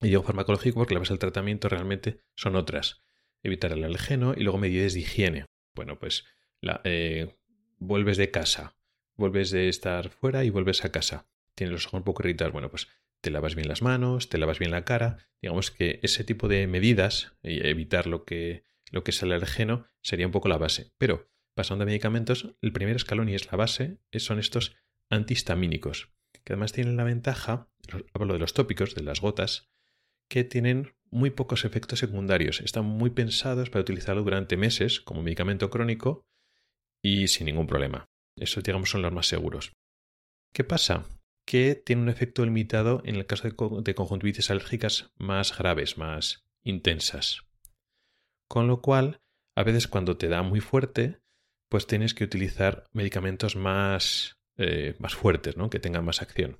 y 0.00 0.08
digo 0.08 0.22
farmacológico 0.22 0.80
porque 0.80 0.94
la 0.94 1.00
base 1.00 1.12
del 1.12 1.20
tratamiento 1.20 1.68
realmente 1.68 2.20
son 2.34 2.56
otras. 2.56 3.04
Evitar 3.44 3.70
el 3.70 3.84
alergeno 3.84 4.34
y 4.36 4.42
luego 4.42 4.58
medidas 4.58 4.94
de 4.94 5.00
higiene. 5.00 5.46
Bueno, 5.76 6.00
pues 6.00 6.24
la, 6.60 6.80
eh, 6.82 7.36
vuelves 7.78 8.16
de 8.16 8.32
casa, 8.32 8.76
vuelves 9.14 9.52
de 9.52 9.68
estar 9.68 10.08
fuera 10.08 10.42
y 10.42 10.50
vuelves 10.50 10.84
a 10.84 10.90
casa. 10.90 11.28
Tienes 11.54 11.72
los 11.72 11.86
ojos 11.86 11.98
un 11.98 12.04
poco 12.04 12.22
irritados, 12.24 12.52
bueno, 12.52 12.70
pues 12.70 12.88
te 13.20 13.30
lavas 13.30 13.54
bien 13.54 13.68
las 13.68 13.82
manos, 13.82 14.28
te 14.28 14.38
lavas 14.38 14.58
bien 14.58 14.72
la 14.72 14.84
cara. 14.84 15.18
Digamos 15.40 15.70
que 15.70 16.00
ese 16.02 16.24
tipo 16.24 16.48
de 16.48 16.66
medidas, 16.66 17.36
evitar 17.42 18.08
lo 18.08 18.24
que 18.24 18.64
lo 18.94 19.02
que 19.02 19.10
es 19.10 19.22
el 19.22 19.32
alergeno 19.32 19.86
sería 20.02 20.26
un 20.26 20.32
poco 20.32 20.48
la 20.48 20.56
base. 20.56 20.92
Pero 20.98 21.28
pasando 21.54 21.82
a 21.82 21.86
medicamentos, 21.86 22.54
el 22.62 22.72
primer 22.72 22.96
escalón 22.96 23.28
y 23.28 23.34
es 23.34 23.50
la 23.50 23.56
base 23.56 23.98
son 24.18 24.38
estos 24.38 24.76
antihistamínicos, 25.10 26.12
que 26.44 26.52
además 26.52 26.72
tienen 26.72 26.96
la 26.96 27.04
ventaja, 27.04 27.68
hablo 28.12 28.34
de 28.34 28.38
los 28.38 28.54
tópicos, 28.54 28.94
de 28.94 29.02
las 29.02 29.20
gotas, 29.20 29.68
que 30.28 30.44
tienen 30.44 30.94
muy 31.14 31.30
pocos 31.30 31.64
efectos 31.64 32.00
secundarios. 32.00 32.60
Están 32.60 32.84
muy 32.84 33.10
pensados 33.10 33.70
para 33.70 33.82
utilizarlo 33.82 34.22
durante 34.22 34.56
meses 34.56 35.00
como 35.00 35.22
medicamento 35.22 35.70
crónico 35.70 36.26
y 37.00 37.28
sin 37.28 37.46
ningún 37.46 37.68
problema. 37.68 38.06
Eso, 38.36 38.60
digamos, 38.60 38.90
son 38.90 39.02
los 39.02 39.12
más 39.12 39.28
seguros. 39.28 39.72
¿Qué 40.52 40.64
pasa? 40.64 41.06
Que 41.46 41.76
tiene 41.76 42.02
un 42.02 42.08
efecto 42.08 42.44
limitado 42.44 43.00
en 43.04 43.14
el 43.14 43.26
caso 43.26 43.48
de 43.48 43.94
conjuntivitis 43.94 44.50
alérgicas 44.50 45.12
más 45.16 45.56
graves, 45.56 45.98
más 45.98 46.44
intensas. 46.64 47.42
Con 48.48 48.66
lo 48.66 48.80
cual, 48.80 49.20
a 49.54 49.62
veces 49.62 49.86
cuando 49.86 50.16
te 50.16 50.28
da 50.28 50.42
muy 50.42 50.60
fuerte, 50.60 51.20
pues 51.68 51.86
tienes 51.86 52.14
que 52.14 52.24
utilizar 52.24 52.88
medicamentos 52.92 53.54
más, 53.54 54.36
eh, 54.56 54.96
más 54.98 55.14
fuertes, 55.14 55.56
¿no? 55.56 55.70
que 55.70 55.78
tengan 55.78 56.04
más 56.04 56.22
acción. 56.22 56.58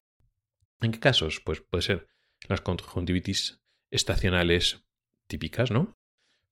¿En 0.80 0.92
qué 0.92 1.00
casos? 1.00 1.40
Pues 1.44 1.60
puede 1.60 1.82
ser 1.82 2.06
las 2.48 2.60
conjuntivitis 2.60 3.63
estacionales 3.94 4.84
típicas, 5.26 5.70
¿no? 5.70 5.96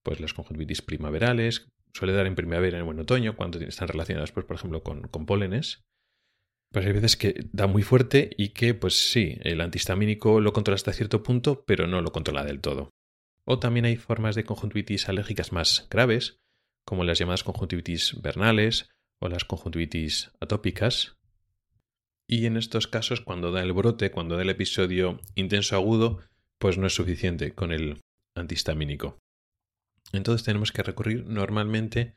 Pues 0.03 0.21
las 0.21 0.33
conjuntivitis 0.33 0.83
primaverales, 0.83 1.69
suele 1.93 2.13
dar 2.13 2.27
en 2.27 2.35
primavera 2.35 2.79
y 2.79 2.81
en 2.81 2.99
otoño, 2.99 3.37
cuando 3.37 3.59
están 3.61 3.89
relacionadas, 3.89 4.33
pues, 4.33 4.47
por 4.47 4.57
ejemplo, 4.57 4.83
con, 4.83 5.03
con 5.03 5.27
pólenes. 5.27 5.83
Pues 6.71 6.87
hay 6.87 6.93
veces 6.93 7.17
que 7.17 7.49
da 7.53 7.67
muy 7.67 7.83
fuerte 7.83 8.31
y 8.37 8.51
que, 8.51 8.73
pues 8.73 9.11
sí, 9.11 9.39
el 9.43 9.61
antihistamínico 9.61 10.41
lo 10.41 10.53
controla 10.53 10.77
hasta 10.77 10.93
cierto 10.93 11.23
punto, 11.23 11.65
pero 11.67 11.87
no 11.87 12.01
lo 12.01 12.13
controla 12.13 12.45
del 12.45 12.61
todo. 12.61 12.91
O 13.45 13.59
también 13.59 13.85
hay 13.85 13.97
formas 13.97 14.35
de 14.35 14.45
conjuntivitis 14.45 15.09
alérgicas 15.09 15.53
más 15.53 15.87
graves, 15.91 16.39
como 16.85 17.05
las 17.05 17.19
llamadas 17.19 17.45
conjuntivitis 17.45 18.21
vernales 18.23 18.89
o 19.19 19.29
las 19.29 19.45
conjuntivitis 19.45 20.33
atópicas. 20.41 21.17
Y 22.27 22.47
en 22.47 22.57
estos 22.57 22.87
casos, 22.87 23.21
cuando 23.21 23.51
da 23.51 23.63
el 23.63 23.73
brote, 23.73 24.11
cuando 24.11 24.37
da 24.37 24.43
el 24.43 24.51
episodio 24.51 25.21
intenso 25.35 25.77
agudo, 25.77 26.21
pues 26.63 26.79
no 26.79 26.87
es 26.87 26.95
suficiente 26.95 27.57
con 27.57 27.73
el 27.73 28.01
antihistamínico. 28.37 29.19
Entonces 30.13 30.45
tenemos 30.45 30.71
que 30.71 30.85
recurrir 30.85 31.27
normalmente 31.27 32.15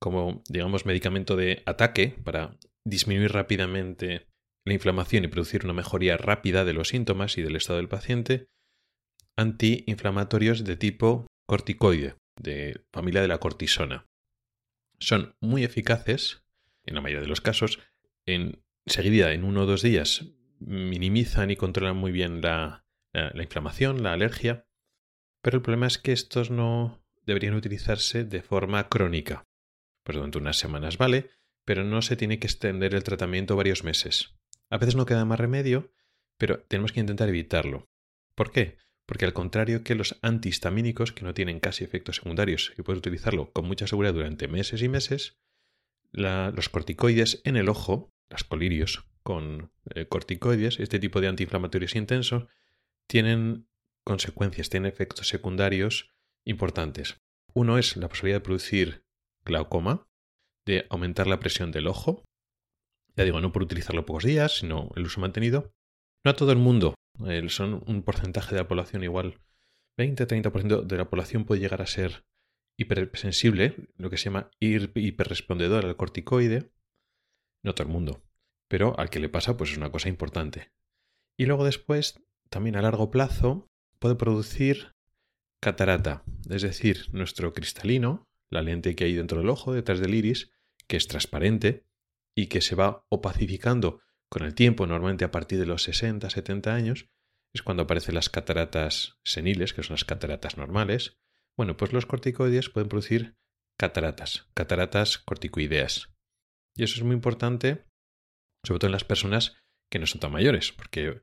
como, 0.00 0.40
digamos, 0.48 0.86
medicamento 0.86 1.34
de 1.34 1.64
ataque 1.66 2.16
para 2.22 2.56
disminuir 2.84 3.32
rápidamente 3.32 4.28
la 4.64 4.74
inflamación 4.74 5.24
y 5.24 5.28
producir 5.28 5.64
una 5.64 5.72
mejoría 5.72 6.16
rápida 6.16 6.64
de 6.64 6.74
los 6.74 6.90
síntomas 6.90 7.36
y 7.38 7.42
del 7.42 7.56
estado 7.56 7.78
del 7.78 7.88
paciente, 7.88 8.46
antiinflamatorios 9.36 10.62
de 10.62 10.76
tipo 10.76 11.26
corticoide, 11.48 12.14
de 12.40 12.84
familia 12.92 13.20
de 13.20 13.28
la 13.28 13.38
cortisona. 13.38 14.06
Son 15.00 15.34
muy 15.40 15.64
eficaces, 15.64 16.44
en 16.86 16.94
la 16.94 17.00
mayoría 17.00 17.22
de 17.22 17.26
los 17.26 17.40
casos, 17.40 17.80
en 18.26 18.62
seguida, 18.86 19.32
en 19.32 19.42
uno 19.42 19.62
o 19.62 19.66
dos 19.66 19.82
días, 19.82 20.26
minimizan 20.60 21.50
y 21.50 21.56
controlan 21.56 21.96
muy 21.96 22.12
bien 22.12 22.42
la, 22.42 22.81
la 23.12 23.42
inflamación, 23.42 24.02
la 24.02 24.12
alergia, 24.12 24.66
pero 25.42 25.56
el 25.56 25.62
problema 25.62 25.86
es 25.86 25.98
que 25.98 26.12
estos 26.12 26.50
no 26.50 27.04
deberían 27.26 27.54
utilizarse 27.54 28.24
de 28.24 28.42
forma 28.42 28.88
crónica. 28.88 29.46
Pues 30.04 30.16
durante 30.16 30.38
unas 30.38 30.58
semanas 30.58 30.98
vale, 30.98 31.30
pero 31.64 31.84
no 31.84 32.02
se 32.02 32.16
tiene 32.16 32.38
que 32.38 32.46
extender 32.46 32.94
el 32.94 33.04
tratamiento 33.04 33.56
varios 33.56 33.84
meses. 33.84 34.34
A 34.70 34.78
veces 34.78 34.96
no 34.96 35.06
queda 35.06 35.24
más 35.24 35.38
remedio, 35.38 35.92
pero 36.38 36.60
tenemos 36.60 36.92
que 36.92 37.00
intentar 37.00 37.28
evitarlo. 37.28 37.90
¿Por 38.34 38.50
qué? 38.50 38.78
Porque 39.06 39.24
al 39.24 39.32
contrario 39.32 39.84
que 39.84 39.94
los 39.94 40.18
antihistamínicos, 40.22 41.12
que 41.12 41.24
no 41.24 41.34
tienen 41.34 41.60
casi 41.60 41.84
efectos 41.84 42.16
secundarios 42.16 42.72
y 42.78 42.82
puedes 42.82 42.98
utilizarlo 42.98 43.52
con 43.52 43.66
mucha 43.66 43.86
seguridad 43.86 44.14
durante 44.14 44.48
meses 44.48 44.82
y 44.82 44.88
meses, 44.88 45.38
los 46.12 46.68
corticoides 46.68 47.42
en 47.44 47.56
el 47.56 47.68
ojo, 47.68 48.12
las 48.28 48.44
colirios 48.44 49.04
con 49.22 49.72
eh, 49.94 50.06
corticoides, 50.06 50.80
este 50.80 50.98
tipo 50.98 51.20
de 51.20 51.28
antiinflamatorios 51.28 51.94
intensos, 51.94 52.46
tienen 53.08 53.68
consecuencias, 54.04 54.68
tienen 54.68 54.90
efectos 54.90 55.28
secundarios 55.28 56.14
importantes. 56.44 57.20
Uno 57.54 57.78
es 57.78 57.96
la 57.96 58.08
posibilidad 58.08 58.38
de 58.38 58.44
producir 58.44 59.04
glaucoma, 59.44 60.08
de 60.66 60.86
aumentar 60.90 61.26
la 61.26 61.40
presión 61.40 61.72
del 61.72 61.86
ojo, 61.86 62.24
ya 63.16 63.24
digo, 63.24 63.40
no 63.40 63.52
por 63.52 63.62
utilizarlo 63.62 64.06
pocos 64.06 64.24
días, 64.24 64.58
sino 64.58 64.90
el 64.96 65.04
uso 65.04 65.20
mantenido. 65.20 65.74
No 66.24 66.30
a 66.30 66.36
todo 66.36 66.52
el 66.52 66.58
mundo. 66.58 66.94
son 67.48 67.82
un 67.86 68.02
porcentaje 68.02 68.54
de 68.54 68.62
la 68.62 68.68
población 68.68 69.04
igual. 69.04 69.40
20-30% 69.98 70.84
de 70.84 70.96
la 70.96 71.10
población 71.10 71.44
puede 71.44 71.60
llegar 71.60 71.82
a 71.82 71.86
ser 71.86 72.24
hipersensible, 72.78 73.76
lo 73.96 74.08
que 74.08 74.16
se 74.16 74.24
llama 74.24 74.50
hiperrespondedor 74.60 75.84
al 75.84 75.96
corticoide. 75.96 76.72
No 77.62 77.74
todo 77.74 77.86
el 77.86 77.92
mundo. 77.92 78.22
Pero 78.68 78.98
al 78.98 79.10
que 79.10 79.20
le 79.20 79.28
pasa, 79.28 79.56
pues 79.56 79.72
es 79.72 79.76
una 79.76 79.92
cosa 79.92 80.08
importante. 80.08 80.72
Y 81.38 81.46
luego 81.46 81.64
después, 81.64 82.22
también 82.52 82.76
a 82.76 82.82
largo 82.82 83.10
plazo, 83.10 83.66
puede 83.98 84.14
producir 84.14 84.92
catarata. 85.60 86.22
Es 86.48 86.62
decir, 86.62 87.06
nuestro 87.12 87.52
cristalino, 87.52 88.28
la 88.50 88.62
lente 88.62 88.94
que 88.94 89.04
hay 89.04 89.14
dentro 89.14 89.38
del 89.38 89.48
ojo, 89.48 89.72
detrás 89.72 89.98
del 89.98 90.14
iris, 90.14 90.52
que 90.86 90.96
es 90.96 91.08
transparente, 91.08 91.84
y 92.36 92.46
que 92.46 92.60
se 92.60 92.76
va 92.76 93.04
opacificando 93.08 94.00
con 94.28 94.44
el 94.44 94.54
tiempo, 94.54 94.86
normalmente 94.86 95.24
a 95.24 95.30
partir 95.30 95.58
de 95.58 95.66
los 95.66 95.82
60, 95.82 96.28
70 96.30 96.74
años, 96.74 97.08
es 97.54 97.62
cuando 97.62 97.84
aparecen 97.84 98.14
las 98.14 98.28
cataratas 98.28 99.18
seniles, 99.24 99.72
que 99.72 99.82
son 99.82 99.94
las 99.94 100.04
cataratas 100.04 100.56
normales. 100.56 101.18
Bueno, 101.56 101.76
pues 101.76 101.92
los 101.92 102.06
corticoides 102.06 102.70
pueden 102.70 102.88
producir 102.88 103.36
cataratas, 103.78 104.48
cataratas 104.54 105.18
corticoideas. 105.18 106.14
Y 106.76 106.84
eso 106.84 106.96
es 106.96 107.02
muy 107.02 107.14
importante, 107.14 107.86
sobre 108.64 108.78
todo 108.78 108.88
en 108.88 108.92
las 108.92 109.04
personas 109.04 109.56
que 109.90 109.98
no 109.98 110.06
son 110.06 110.20
tan 110.20 110.32
mayores, 110.32 110.72
porque 110.72 111.20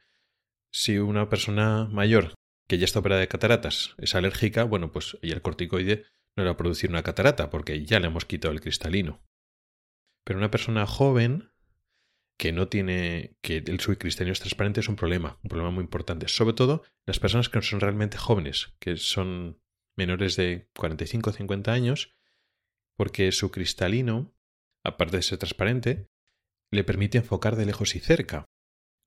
si 0.71 0.97
una 0.97 1.29
persona 1.29 1.85
mayor 1.91 2.33
que 2.67 2.77
ya 2.77 2.85
está 2.85 2.99
operada 2.99 3.21
de 3.21 3.27
cataratas 3.27 3.95
es 3.97 4.15
alérgica, 4.15 4.63
bueno, 4.63 4.91
pues 4.91 5.17
y 5.21 5.31
el 5.31 5.41
corticoide 5.41 6.05
no 6.35 6.43
le 6.43 6.49
va 6.49 6.53
a 6.53 6.57
producir 6.57 6.89
una 6.89 7.03
catarata 7.03 7.49
porque 7.49 7.85
ya 7.85 7.99
le 7.99 8.07
hemos 8.07 8.25
quitado 8.25 8.53
el 8.53 8.61
cristalino. 8.61 9.21
Pero 10.23 10.37
una 10.37 10.51
persona 10.51 10.85
joven 10.85 11.51
que 12.37 12.53
no 12.53 12.69
tiene, 12.69 13.35
que 13.41 13.57
el 13.57 13.79
su 13.79 13.97
cristalino 13.97 14.31
es 14.31 14.39
transparente 14.39 14.79
es 14.79 14.87
un 14.87 14.95
problema, 14.95 15.39
un 15.43 15.49
problema 15.49 15.71
muy 15.71 15.83
importante. 15.83 16.27
Sobre 16.27 16.53
todo 16.53 16.83
las 17.05 17.19
personas 17.19 17.49
que 17.49 17.57
no 17.57 17.63
son 17.63 17.81
realmente 17.81 18.17
jóvenes, 18.17 18.75
que 18.79 18.95
son 18.95 19.59
menores 19.97 20.37
de 20.37 20.69
45 20.77 21.31
o 21.31 21.33
50 21.33 21.73
años, 21.73 22.15
porque 22.95 23.31
su 23.31 23.51
cristalino, 23.51 24.33
aparte 24.85 25.17
de 25.17 25.23
ser 25.23 25.37
transparente, 25.37 26.07
le 26.71 26.83
permite 26.83 27.17
enfocar 27.17 27.55
de 27.55 27.65
lejos 27.65 27.95
y 27.95 27.99
cerca. 27.99 28.45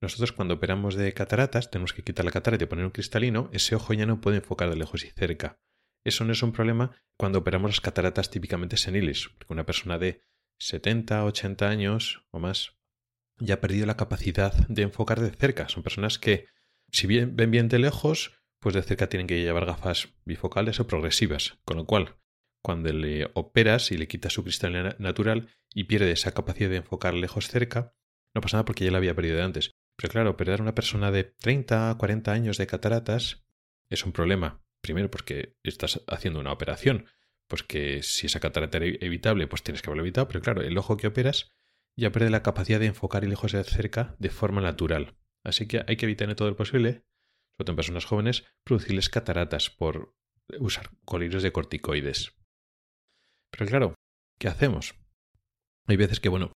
Nosotros 0.03 0.33
cuando 0.33 0.55
operamos 0.55 0.97
de 0.97 1.15
cataratas 1.15 1.71
tenemos 1.71 1.93
que 1.93 2.03
quitar 2.03 2.25
la 2.25 2.33
catarata 2.33 2.65
y 2.65 2.67
poner 2.67 2.85
un 2.85 2.91
cristalino, 2.91 3.49
ese 3.53 3.77
ojo 3.77 3.95
ya 3.95 4.05
no 4.05 4.21
puede 4.21 4.39
enfocar 4.39 4.69
de 4.69 4.77
lejos 4.77 5.05
y 5.05 5.11
cerca. 5.11 5.61
Eso 6.05 6.25
no 6.25 6.33
es 6.33 6.43
un 6.43 6.51
problema 6.51 6.91
cuando 7.17 7.39
operamos 7.39 7.71
las 7.71 7.81
cataratas 7.81 8.29
típicamente 8.29 8.77
seniles, 8.77 9.31
porque 9.39 9.53
una 9.53 9.65
persona 9.65 9.99
de 9.99 10.21
70, 10.59 11.25
80 11.25 11.69
años 11.69 12.27
o 12.33 12.41
más, 12.41 12.77
ya 13.39 13.55
ha 13.55 13.61
perdido 13.61 13.87
la 13.87 13.97
capacidad 13.97 14.53
de 14.67 14.83
enfocar 14.83 15.21
de 15.21 15.31
cerca. 15.31 15.69
Son 15.69 15.85
personas 15.85 16.19
que, 16.19 16.49
si 16.91 17.07
bien 17.07 17.37
ven 17.37 17.53
bien 17.53 17.69
de 17.69 17.79
lejos, 17.79 18.43
pues 18.59 18.75
de 18.75 18.83
cerca 18.83 19.09
tienen 19.09 19.29
que 19.29 19.41
llevar 19.41 19.67
gafas 19.67 20.09
bifocales 20.25 20.81
o 20.81 20.87
progresivas. 20.89 21.59
Con 21.65 21.77
lo 21.77 21.87
cual, 21.87 22.17
cuando 22.61 22.93
le 22.93 23.31
operas 23.35 23.93
y 23.93 23.97
le 23.97 24.09
quitas 24.09 24.33
su 24.33 24.43
cristal 24.43 24.97
natural 24.99 25.49
y 25.73 25.85
pierde 25.85 26.11
esa 26.11 26.33
capacidad 26.33 26.71
de 26.71 26.77
enfocar 26.77 27.15
lejos 27.15 27.47
cerca, 27.47 27.95
no 28.35 28.41
pasa 28.41 28.57
nada 28.57 28.65
porque 28.65 28.85
ya 28.85 28.91
la 28.91 28.99
había 28.99 29.15
perdido 29.15 29.37
de 29.37 29.43
antes. 29.43 29.73
Pero 30.03 30.11
claro, 30.11 30.37
perder 30.37 30.59
a 30.59 30.63
una 30.65 30.75
persona 30.75 31.13
de 31.13 31.23
30, 31.23 31.95
40 31.97 32.33
años 32.33 32.59
de 32.59 32.67
cataratas 32.67 33.47
es 33.89 34.05
un 34.05 34.11
problema. 34.11 34.61
Primero 34.81 35.09
porque 35.09 35.57
estás 35.63 36.03
haciendo 36.09 36.41
una 36.41 36.51
operación 36.51 37.07
pues 37.47 37.63
que 37.63 38.03
si 38.03 38.27
esa 38.27 38.41
catarata 38.41 38.79
era 38.79 38.87
evitable, 38.87 39.47
pues 39.47 39.63
tienes 39.63 39.81
que 39.81 39.91
haberlo 39.91 40.03
evitado, 40.03 40.27
pero 40.27 40.41
claro, 40.41 40.63
el 40.63 40.77
ojo 40.77 40.97
que 40.97 41.07
operas 41.07 41.53
ya 41.97 42.11
pierde 42.11 42.31
la 42.31 42.43
capacidad 42.43 42.81
de 42.81 42.87
enfocar 42.87 43.23
y 43.23 43.29
lejos 43.29 43.53
de 43.53 43.63
cerca 43.63 44.17
de 44.19 44.31
forma 44.31 44.61
natural. 44.61 45.19
Así 45.45 45.69
que 45.69 45.85
hay 45.87 45.97
que 45.97 46.07
evitar 46.07 46.29
en 46.29 46.35
todo 46.35 46.49
lo 46.49 46.57
posible, 46.57 47.05
sobre 47.53 47.67
todo 47.67 47.73
en 47.73 47.77
personas 47.77 48.05
jóvenes, 48.05 48.45
producirles 48.65 49.09
cataratas 49.09 49.71
por 49.71 50.17
usar 50.59 50.91
colirios 51.05 51.45
de 51.45 51.53
corticoides. 51.53 52.35
Pero 53.53 53.67
claro, 53.67 53.95
¿qué 54.41 54.49
hacemos? 54.49 54.97
Hay 55.87 55.97
veces 55.97 56.19
que, 56.19 56.29
bueno, 56.29 56.51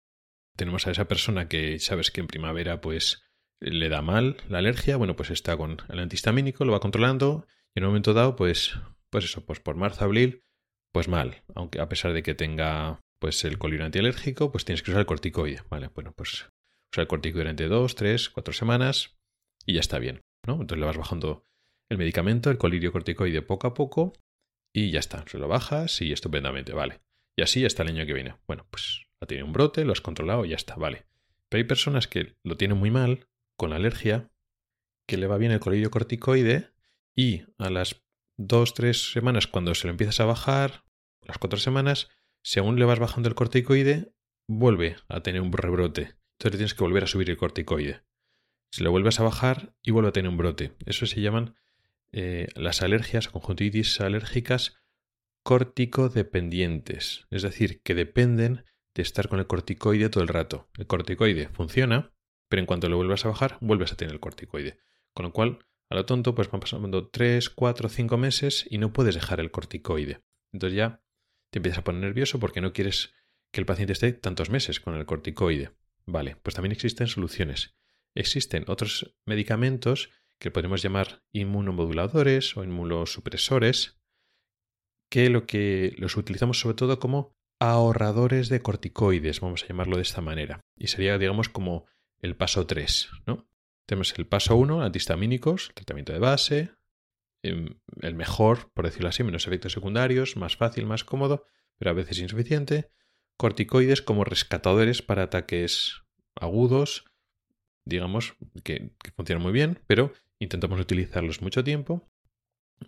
tenemos 0.56 0.88
a 0.88 0.90
esa 0.90 1.06
persona 1.06 1.46
que 1.46 1.78
sabes 1.78 2.10
que 2.10 2.22
en 2.22 2.26
primavera 2.26 2.80
pues 2.80 3.22
le 3.60 3.88
da 3.88 4.02
mal 4.02 4.36
la 4.48 4.58
alergia, 4.58 4.96
bueno, 4.96 5.16
pues 5.16 5.30
está 5.30 5.56
con 5.56 5.78
el 5.88 5.98
antihistamínico, 5.98 6.64
lo 6.64 6.72
va 6.72 6.80
controlando 6.80 7.46
y 7.74 7.80
en 7.80 7.84
un 7.84 7.90
momento 7.90 8.14
dado, 8.14 8.36
pues, 8.36 8.78
pues 9.10 9.24
eso, 9.24 9.44
pues 9.44 9.60
por 9.60 9.76
marzo, 9.76 10.04
abril, 10.04 10.44
pues 10.92 11.08
mal, 11.08 11.42
aunque 11.54 11.80
a 11.80 11.88
pesar 11.88 12.12
de 12.12 12.22
que 12.22 12.34
tenga 12.34 13.00
pues 13.18 13.44
el 13.44 13.58
colirio 13.58 13.86
antialérgico, 13.86 14.52
pues 14.52 14.64
tienes 14.64 14.82
que 14.82 14.90
usar 14.90 15.00
el 15.00 15.06
corticoide, 15.06 15.62
¿vale? 15.70 15.88
Bueno, 15.94 16.12
pues 16.14 16.46
usar 16.92 17.02
el 17.02 17.06
corticoide 17.06 17.44
durante 17.44 17.68
dos, 17.68 17.94
tres, 17.94 18.28
cuatro 18.30 18.52
semanas 18.52 19.16
y 19.64 19.74
ya 19.74 19.80
está 19.80 19.98
bien, 19.98 20.22
¿no? 20.46 20.54
Entonces 20.54 20.78
le 20.78 20.86
vas 20.86 20.96
bajando 20.96 21.44
el 21.88 21.98
medicamento, 21.98 22.50
el 22.50 22.58
colirio 22.58 22.92
corticoide 22.92 23.42
poco 23.42 23.66
a 23.66 23.74
poco 23.74 24.12
y 24.72 24.90
ya 24.90 25.00
está, 25.00 25.24
se 25.26 25.38
lo 25.38 25.48
bajas 25.48 26.00
y 26.02 26.12
estupendamente, 26.12 26.72
vale. 26.72 27.00
Y 27.36 27.42
así 27.42 27.64
hasta 27.64 27.82
el 27.82 27.90
año 27.90 28.06
que 28.06 28.14
viene. 28.14 28.36
Bueno, 28.46 28.66
pues 28.70 29.06
ha 29.20 29.26
tenido 29.26 29.46
un 29.46 29.52
brote, 29.52 29.84
lo 29.84 29.92
has 29.92 30.00
controlado 30.00 30.44
y 30.44 30.50
ya 30.50 30.56
está, 30.56 30.76
vale. 30.76 31.06
Pero 31.48 31.60
hay 31.60 31.64
personas 31.64 32.08
que 32.08 32.36
lo 32.42 32.56
tienen 32.56 32.78
muy 32.78 32.90
mal, 32.90 33.26
con 33.56 33.70
la 33.70 33.76
alergia, 33.76 34.30
que 35.06 35.16
le 35.16 35.26
va 35.26 35.38
bien 35.38 35.52
el 35.52 35.60
colirio 35.60 35.90
corticoide 35.90 36.72
y 37.14 37.44
a 37.58 37.70
las 37.70 38.02
dos, 38.36 38.74
tres 38.74 39.12
semanas 39.12 39.46
cuando 39.46 39.74
se 39.74 39.86
lo 39.86 39.92
empiezas 39.92 40.20
a 40.20 40.26
bajar, 40.26 40.84
las 41.22 41.38
cuatro 41.38 41.58
semanas, 41.58 42.08
según 42.42 42.78
le 42.78 42.84
vas 42.84 42.98
bajando 42.98 43.28
el 43.28 43.34
corticoide, 43.34 44.12
vuelve 44.46 44.96
a 45.08 45.22
tener 45.22 45.40
un 45.40 45.52
rebrote. 45.52 46.16
Entonces 46.38 46.58
tienes 46.58 46.74
que 46.74 46.84
volver 46.84 47.04
a 47.04 47.08
subir 47.08 47.30
el 47.30 47.36
corticoide. 47.36 48.02
Si 48.70 48.82
lo 48.82 48.90
vuelves 48.90 49.20
a 49.20 49.24
bajar 49.24 49.74
y 49.82 49.90
vuelve 49.90 50.10
a 50.10 50.12
tener 50.12 50.30
un 50.30 50.36
brote. 50.36 50.76
Eso 50.84 51.06
se 51.06 51.20
llaman 51.20 51.54
eh, 52.12 52.48
las 52.54 52.82
alergias, 52.82 53.28
conjuntivitis 53.28 54.00
alérgicas 54.00 54.76
corticodependientes. 55.42 57.26
Es 57.30 57.42
decir, 57.42 57.80
que 57.82 57.94
dependen 57.94 58.64
de 58.94 59.02
estar 59.02 59.28
con 59.28 59.38
el 59.38 59.46
corticoide 59.46 60.08
todo 60.08 60.22
el 60.22 60.28
rato. 60.28 60.68
El 60.76 60.86
corticoide 60.86 61.48
funciona, 61.48 62.12
pero 62.56 62.62
en 62.62 62.66
cuanto 62.68 62.88
lo 62.88 62.96
vuelvas 62.96 63.22
a 63.26 63.28
bajar, 63.28 63.58
vuelves 63.60 63.92
a 63.92 63.96
tener 63.96 64.14
el 64.14 64.18
corticoide. 64.18 64.78
Con 65.12 65.26
lo 65.26 65.32
cual, 65.34 65.58
a 65.90 65.94
lo 65.94 66.06
tonto, 66.06 66.34
pues 66.34 66.50
van 66.50 66.62
pasando 66.62 67.06
3, 67.06 67.50
4, 67.50 67.90
5 67.90 68.16
meses 68.16 68.66
y 68.70 68.78
no 68.78 68.94
puedes 68.94 69.14
dejar 69.14 69.40
el 69.40 69.50
corticoide. 69.50 70.22
Entonces 70.54 70.74
ya 70.74 71.02
te 71.50 71.58
empiezas 71.58 71.80
a 71.80 71.84
poner 71.84 72.00
nervioso 72.00 72.40
porque 72.40 72.62
no 72.62 72.72
quieres 72.72 73.12
que 73.52 73.60
el 73.60 73.66
paciente 73.66 73.92
esté 73.92 74.14
tantos 74.14 74.48
meses 74.48 74.80
con 74.80 74.94
el 74.94 75.04
corticoide. 75.04 75.72
Vale, 76.06 76.36
pues 76.36 76.54
también 76.54 76.72
existen 76.72 77.08
soluciones. 77.08 77.76
Existen 78.14 78.64
otros 78.68 79.14
medicamentos 79.26 80.08
que 80.40 80.50
podemos 80.50 80.80
llamar 80.80 81.24
inmunomoduladores 81.32 82.56
o 82.56 82.64
inmunosupresores, 82.64 84.00
que 85.10 85.28
lo 85.28 85.44
que 85.44 85.94
los 85.98 86.16
utilizamos 86.16 86.58
sobre 86.58 86.76
todo 86.76 87.00
como 87.00 87.36
ahorradores 87.60 88.48
de 88.48 88.62
corticoides, 88.62 89.42
vamos 89.42 89.62
a 89.62 89.66
llamarlo 89.66 89.96
de 89.96 90.02
esta 90.04 90.22
manera. 90.22 90.62
Y 90.74 90.86
sería, 90.86 91.18
digamos, 91.18 91.50
como 91.50 91.84
el 92.20 92.36
paso 92.36 92.66
3, 92.66 93.08
¿no? 93.26 93.48
Tenemos 93.86 94.14
el 94.18 94.26
paso 94.26 94.56
1, 94.56 94.82
antihistamínicos, 94.82 95.70
tratamiento 95.74 96.12
de 96.12 96.18
base, 96.18 96.72
em, 97.42 97.78
el 98.00 98.14
mejor, 98.14 98.72
por 98.72 98.84
decirlo 98.84 99.08
así, 99.08 99.22
menos 99.22 99.46
efectos 99.46 99.72
secundarios, 99.72 100.36
más 100.36 100.56
fácil, 100.56 100.86
más 100.86 101.04
cómodo, 101.04 101.46
pero 101.78 101.92
a 101.92 101.94
veces 101.94 102.18
insuficiente. 102.18 102.90
Corticoides 103.36 104.02
como 104.02 104.24
rescatadores 104.24 105.02
para 105.02 105.22
ataques 105.24 106.02
agudos, 106.34 107.04
digamos, 107.84 108.34
que, 108.64 108.92
que 109.02 109.10
funcionan 109.12 109.42
muy 109.42 109.52
bien, 109.52 109.80
pero 109.86 110.12
intentamos 110.38 110.80
utilizarlos 110.80 111.42
mucho 111.42 111.62
tiempo. 111.62 112.10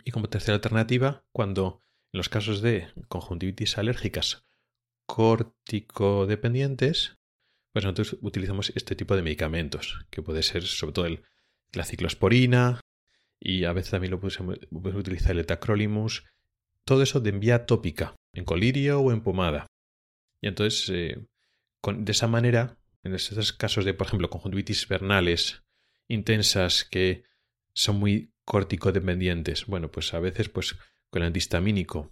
Y 0.03 0.11
como 0.11 0.27
tercera 0.27 0.55
alternativa, 0.55 1.23
cuando 1.31 1.81
en 2.11 2.17
los 2.17 2.29
casos 2.29 2.61
de 2.61 2.87
conjuntivitis 3.07 3.77
alérgicas 3.77 4.47
corticodependientes, 5.05 7.18
pues 7.71 7.85
nosotros 7.85 8.17
utilizamos 8.21 8.71
este 8.75 8.95
tipo 8.95 9.15
de 9.15 9.21
medicamentos, 9.21 10.05
que 10.09 10.21
puede 10.21 10.43
ser 10.43 10.63
sobre 10.63 10.93
todo 10.93 11.05
el, 11.05 11.23
la 11.73 11.85
ciclosporina 11.85 12.81
y 13.39 13.65
a 13.65 13.73
veces 13.73 13.91
también 13.91 14.11
lo 14.11 14.19
podemos, 14.19 14.59
utilizar 14.71 15.31
el 15.31 15.39
etacrolimus, 15.39 16.25
todo 16.83 17.03
eso 17.03 17.19
de 17.19 17.31
vía 17.31 17.65
tópica, 17.65 18.15
en 18.33 18.45
colirio 18.45 18.99
o 18.99 19.11
en 19.11 19.21
pomada. 19.21 19.67
Y 20.41 20.47
entonces, 20.47 20.89
eh, 20.89 21.25
de 21.83 22.11
esa 22.11 22.27
manera, 22.27 22.77
en 23.03 23.13
estos 23.13 23.53
casos 23.53 23.85
de, 23.85 23.93
por 23.93 24.07
ejemplo, 24.07 24.29
conjuntivitis 24.29 24.87
vernales 24.87 25.63
intensas 26.07 26.83
que 26.83 27.23
son 27.73 27.97
muy 27.99 28.33
corticodependientes, 28.43 29.67
bueno, 29.67 29.91
pues 29.91 30.13
a 30.13 30.19
veces 30.19 30.49
pues 30.49 30.75
con 31.09 31.21
el 31.21 31.27
antihistamínico 31.27 32.11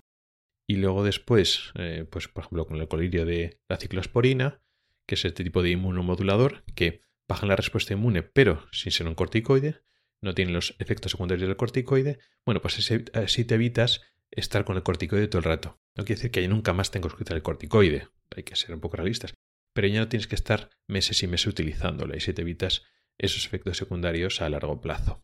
y 0.67 0.75
luego 0.75 1.03
después, 1.03 1.71
eh, 1.75 2.05
pues 2.09 2.27
por 2.27 2.43
ejemplo 2.43 2.67
con 2.67 2.79
el 2.79 2.87
colirio 2.87 3.25
de 3.25 3.59
la 3.67 3.77
ciclosporina, 3.77 4.61
que 5.07 5.15
es 5.15 5.25
este 5.25 5.43
tipo 5.43 5.63
de 5.63 5.71
inmunomodulador 5.71 6.63
que 6.75 7.01
baja 7.27 7.47
la 7.47 7.55
respuesta 7.55 7.93
inmune 7.93 8.21
pero 8.21 8.67
sin 8.71 8.91
ser 8.91 9.07
un 9.07 9.15
corticoide, 9.15 9.81
no 10.21 10.33
tiene 10.35 10.51
los 10.51 10.75
efectos 10.79 11.11
secundarios 11.13 11.47
del 11.47 11.57
corticoide, 11.57 12.19
bueno, 12.45 12.61
pues 12.61 12.77
así 13.13 13.45
te 13.45 13.55
evitas 13.55 14.01
estar 14.31 14.65
con 14.65 14.75
el 14.75 14.83
corticoide 14.83 15.27
todo 15.27 15.39
el 15.39 15.45
rato. 15.45 15.79
No 15.95 16.05
quiere 16.05 16.17
decir 16.19 16.31
que 16.31 16.41
ya 16.41 16.47
nunca 16.47 16.73
más 16.73 16.91
tengas 16.91 17.13
que 17.13 17.23
utilizar 17.23 17.37
el 17.37 17.43
corticoide, 17.43 18.09
hay 18.35 18.43
que 18.43 18.55
ser 18.55 18.73
un 18.73 18.81
poco 18.81 18.97
realistas, 18.97 19.33
pero 19.73 19.87
ya 19.87 19.99
no 19.99 20.09
tienes 20.09 20.27
que 20.27 20.35
estar 20.35 20.69
meses 20.87 21.21
y 21.23 21.27
meses 21.27 21.47
utilizándolo 21.47 22.15
y 22.15 22.19
si 22.19 22.33
te 22.33 22.41
evitas 22.41 22.83
esos 23.17 23.45
efectos 23.45 23.77
secundarios 23.77 24.41
a 24.41 24.49
largo 24.49 24.81
plazo. 24.81 25.23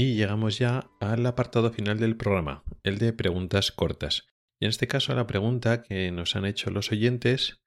Y 0.00 0.14
llegamos 0.14 0.56
ya 0.56 0.90
al 0.98 1.26
apartado 1.26 1.70
final 1.72 1.98
del 1.98 2.16
programa, 2.16 2.64
el 2.84 2.96
de 2.96 3.12
preguntas 3.12 3.70
cortas. 3.70 4.28
Y 4.58 4.64
en 4.64 4.70
este 4.70 4.88
caso 4.88 5.14
la 5.14 5.26
pregunta 5.26 5.82
que 5.82 6.10
nos 6.10 6.36
han 6.36 6.46
hecho 6.46 6.70
los 6.70 6.90
oyentes 6.90 7.60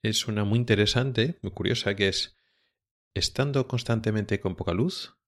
es 0.00 0.28
una 0.28 0.44
muy 0.44 0.60
interesante, 0.60 1.36
muy 1.42 1.50
curiosa, 1.50 1.96
que 1.96 2.06
es, 2.06 2.36
estando 3.12 3.66
constantemente 3.66 4.38
con 4.38 4.54
poca 4.54 4.72
luz, 4.72 5.18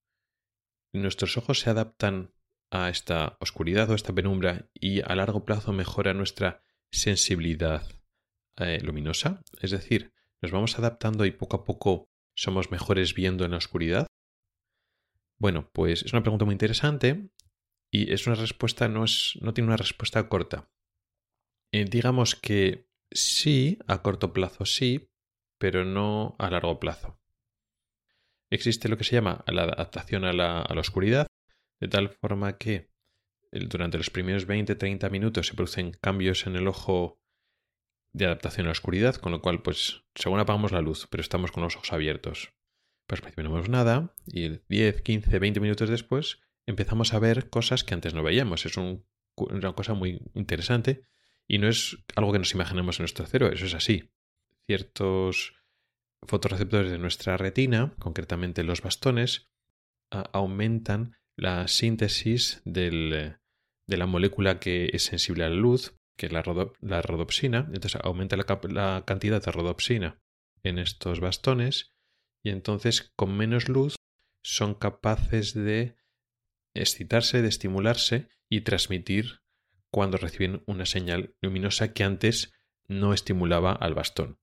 nuestros 0.92 1.36
ojos 1.36 1.58
se 1.58 1.70
adaptan 1.70 2.32
a 2.70 2.90
esta 2.90 3.38
oscuridad 3.40 3.90
o 3.90 3.96
esta 3.96 4.14
penumbra 4.14 4.70
y 4.72 5.00
a 5.00 5.16
largo 5.16 5.44
plazo 5.44 5.72
mejora 5.72 6.14
nuestra 6.14 6.62
sensibilidad 6.92 7.88
eh, 8.56 8.78
luminosa. 8.84 9.42
Es 9.60 9.72
decir, 9.72 10.12
nos 10.40 10.52
vamos 10.52 10.78
adaptando 10.78 11.24
y 11.24 11.32
poco 11.32 11.56
a 11.56 11.64
poco 11.64 12.08
somos 12.36 12.70
mejores 12.70 13.14
viendo 13.14 13.44
en 13.44 13.50
la 13.50 13.56
oscuridad. 13.56 14.06
Bueno, 15.38 15.70
pues 15.72 16.02
es 16.02 16.12
una 16.12 16.22
pregunta 16.22 16.44
muy 16.44 16.52
interesante 16.52 17.30
y 17.90 18.12
es 18.12 18.26
una 18.26 18.36
respuesta, 18.36 18.88
no, 18.88 19.04
es, 19.04 19.38
no 19.40 19.52
tiene 19.52 19.68
una 19.68 19.76
respuesta 19.76 20.28
corta. 20.28 20.70
Eh, 21.72 21.84
digamos 21.84 22.34
que 22.34 22.88
sí, 23.10 23.78
a 23.86 24.02
corto 24.02 24.32
plazo 24.32 24.64
sí, 24.64 25.10
pero 25.58 25.84
no 25.84 26.36
a 26.38 26.50
largo 26.50 26.80
plazo. 26.80 27.20
Existe 28.50 28.88
lo 28.88 28.96
que 28.96 29.04
se 29.04 29.16
llama 29.16 29.44
la 29.48 29.64
adaptación 29.64 30.24
a 30.24 30.32
la, 30.32 30.62
a 30.62 30.74
la 30.74 30.80
oscuridad, 30.80 31.26
de 31.80 31.88
tal 31.88 32.08
forma 32.08 32.56
que 32.58 32.90
durante 33.50 33.98
los 33.98 34.10
primeros 34.10 34.46
20-30 34.46 35.10
minutos 35.10 35.48
se 35.48 35.54
producen 35.54 35.92
cambios 36.00 36.46
en 36.46 36.56
el 36.56 36.68
ojo 36.68 37.20
de 38.12 38.26
adaptación 38.26 38.66
a 38.66 38.68
la 38.68 38.72
oscuridad, 38.72 39.16
con 39.16 39.32
lo 39.32 39.42
cual, 39.42 39.62
pues, 39.62 40.04
según 40.14 40.40
apagamos 40.40 40.72
la 40.72 40.80
luz, 40.80 41.06
pero 41.10 41.20
estamos 41.20 41.52
con 41.52 41.62
los 41.62 41.76
ojos 41.76 41.92
abiertos, 41.92 42.55
pues 43.06 43.22
vemos 43.36 43.68
nada 43.68 44.14
y 44.26 44.60
10, 44.68 45.02
15, 45.02 45.38
20 45.38 45.60
minutos 45.60 45.88
después 45.88 46.40
empezamos 46.66 47.14
a 47.14 47.18
ver 47.18 47.48
cosas 47.48 47.84
que 47.84 47.94
antes 47.94 48.14
no 48.14 48.22
veíamos. 48.22 48.66
Es 48.66 48.76
una 48.76 49.72
cosa 49.74 49.94
muy 49.94 50.20
interesante 50.34 51.02
y 51.48 51.58
no 51.58 51.68
es 51.68 51.98
algo 52.16 52.32
que 52.32 52.40
nos 52.40 52.52
imaginemos 52.52 52.98
en 52.98 53.04
nuestro 53.04 53.26
cerebro, 53.26 53.54
eso 53.54 53.66
es 53.66 53.74
así. 53.74 54.10
Ciertos 54.66 55.54
fotorreceptores 56.26 56.90
de 56.90 56.98
nuestra 56.98 57.36
retina, 57.36 57.94
concretamente 57.98 58.64
los 58.64 58.82
bastones, 58.82 59.48
aumentan 60.10 61.16
la 61.36 61.68
síntesis 61.68 62.62
de 62.64 63.38
la 63.86 64.06
molécula 64.06 64.58
que 64.58 64.90
es 64.92 65.04
sensible 65.04 65.44
a 65.44 65.48
la 65.48 65.54
luz, 65.54 65.96
que 66.16 66.26
es 66.26 66.32
la, 66.32 66.42
rodopsina. 66.42 67.68
Entonces 67.72 68.00
aumenta 68.02 68.36
la 68.36 69.04
cantidad 69.06 69.44
de 69.44 69.52
rodopsina 69.52 70.20
en 70.64 70.78
estos 70.78 71.20
bastones 71.20 71.95
y 72.46 72.50
entonces 72.50 73.12
con 73.16 73.36
menos 73.36 73.68
luz 73.68 73.96
son 74.40 74.74
capaces 74.74 75.52
de 75.52 75.96
excitarse, 76.74 77.42
de 77.42 77.48
estimularse 77.48 78.28
y 78.48 78.60
transmitir 78.60 79.40
cuando 79.90 80.16
reciben 80.16 80.62
una 80.66 80.86
señal 80.86 81.34
luminosa 81.42 81.92
que 81.92 82.04
antes 82.04 82.52
no 82.86 83.12
estimulaba 83.12 83.72
al 83.72 83.94
bastón. 83.94 84.38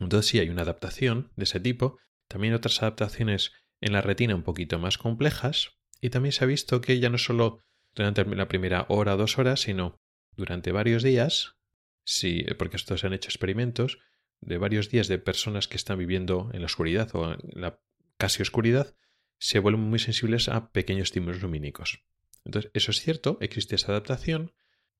Entonces 0.00 0.28
sí 0.28 0.40
hay 0.40 0.48
una 0.48 0.62
adaptación 0.62 1.30
de 1.36 1.44
ese 1.44 1.60
tipo, 1.60 1.98
también 2.26 2.52
otras 2.52 2.82
adaptaciones 2.82 3.52
en 3.80 3.92
la 3.92 4.02
retina 4.02 4.34
un 4.34 4.42
poquito 4.42 4.80
más 4.80 4.98
complejas 4.98 5.78
y 6.00 6.10
también 6.10 6.32
se 6.32 6.42
ha 6.42 6.48
visto 6.48 6.80
que 6.80 6.98
ya 6.98 7.10
no 7.10 7.18
solo 7.18 7.62
durante 7.94 8.24
la 8.24 8.48
primera 8.48 8.86
hora 8.88 9.14
o 9.14 9.18
dos 9.18 9.38
horas, 9.38 9.60
sino 9.60 10.00
durante 10.32 10.72
varios 10.72 11.04
días, 11.04 11.54
sí, 12.02 12.44
porque 12.58 12.76
estos 12.76 13.02
se 13.02 13.06
han 13.06 13.12
hecho 13.12 13.28
experimentos, 13.28 14.00
de 14.40 14.58
varios 14.58 14.90
días 14.90 15.08
de 15.08 15.18
personas 15.18 15.68
que 15.68 15.76
están 15.76 15.98
viviendo 15.98 16.50
en 16.52 16.60
la 16.60 16.66
oscuridad 16.66 17.14
o 17.14 17.32
en 17.32 17.40
la 17.52 17.80
casi 18.16 18.42
oscuridad 18.42 18.94
se 19.38 19.58
vuelven 19.58 19.82
muy 19.82 19.98
sensibles 19.98 20.48
a 20.48 20.70
pequeños 20.72 21.08
estímulos 21.08 21.42
lumínicos. 21.42 22.04
Entonces, 22.44 22.70
eso 22.74 22.90
es 22.90 23.00
cierto, 23.00 23.38
existe 23.40 23.74
esa 23.74 23.92
adaptación, 23.92 24.52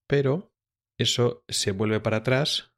pero 0.07 0.53
eso 0.99 1.45
se 1.49 1.73
vuelve 1.73 2.01
para 2.01 2.19
atrás 2.19 2.73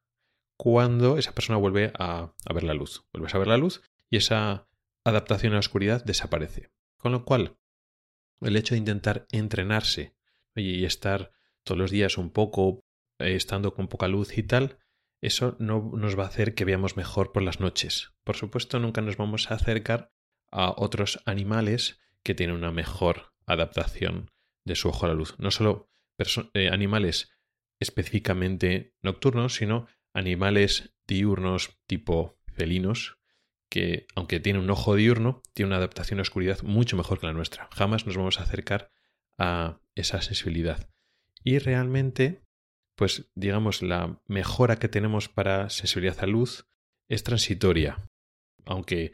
cuando 0.57 1.17
esa 1.17 1.33
persona 1.33 1.57
vuelve 1.57 1.91
a, 1.97 2.33
ver 2.53 2.63
la 2.63 2.73
luz. 2.73 3.05
Vuelves 3.11 3.33
a 3.35 3.37
ver 3.37 3.47
la 3.47 3.57
luz 3.57 3.81
y 4.09 4.17
esa 4.17 4.67
adaptación 5.03 5.53
a 5.53 5.55
la 5.55 5.59
oscuridad 5.59 6.03
desaparece. 6.03 6.71
Con 6.97 7.11
lo 7.11 7.25
cual, 7.25 7.57
el 8.41 8.55
hecho 8.55 8.75
de 8.75 8.79
intentar 8.79 9.25
entrenarse 9.31 10.15
y 10.55 10.85
estar 10.85 11.31
todos 11.63 11.77
los 11.77 11.91
días 11.91 12.17
un 12.17 12.29
poco 12.29 12.85
eh, 13.19 13.35
estando 13.35 13.73
con 13.73 13.87
poca 13.87 14.07
luz 14.07 14.37
y 14.37 14.43
tal, 14.43 14.77
eso 15.23 15.55
no 15.57 15.91
nos 15.95 16.19
va 16.19 16.23
a 16.23 16.27
hacer 16.27 16.53
que 16.53 16.65
veamos 16.65 16.97
mejor 16.97 17.31
por 17.31 17.43
las 17.43 17.61
noches. 17.61 18.11
Por 18.25 18.35
supuesto, 18.35 18.79
nunca 18.79 19.01
nos 19.01 19.15
vamos 19.15 19.49
a 19.49 19.55
acercar 19.55 20.11
a 20.51 20.73
otros 20.75 21.21
animales 21.25 22.01
que 22.23 22.35
tienen 22.35 22.57
una 22.57 22.71
mejor 22.71 23.33
adaptación 23.45 24.31
de 24.65 24.75
su 24.75 24.89
ojo 24.89 25.05
a 25.05 25.09
la 25.09 25.15
luz. 25.15 25.35
No 25.39 25.49
solo 25.49 25.89
eh, 26.53 26.69
animales 26.69 27.31
específicamente 27.79 28.95
nocturnos, 29.01 29.55
sino 29.55 29.87
animales 30.13 30.93
diurnos 31.07 31.79
tipo 31.87 32.37
felinos, 32.45 33.17
que 33.69 34.07
aunque 34.15 34.41
tienen 34.41 34.61
un 34.61 34.69
ojo 34.69 34.95
diurno, 34.95 35.41
tienen 35.53 35.69
una 35.69 35.77
adaptación 35.77 36.17
a 36.17 36.19
la 36.19 36.23
oscuridad 36.23 36.61
mucho 36.63 36.97
mejor 36.97 37.19
que 37.19 37.27
la 37.27 37.33
nuestra. 37.33 37.69
Jamás 37.71 38.05
nos 38.05 38.17
vamos 38.17 38.39
a 38.39 38.43
acercar 38.43 38.91
a 39.37 39.79
esa 39.95 40.21
sensibilidad. 40.21 40.89
Y 41.45 41.59
realmente 41.59 42.42
pues 42.95 43.29
digamos 43.35 43.81
la 43.81 44.21
mejora 44.27 44.77
que 44.79 44.89
tenemos 44.89 45.29
para 45.29 45.69
sensibilidad 45.69 46.23
a 46.23 46.27
luz 46.27 46.67
es 47.09 47.23
transitoria. 47.23 47.97
Aunque 48.65 49.11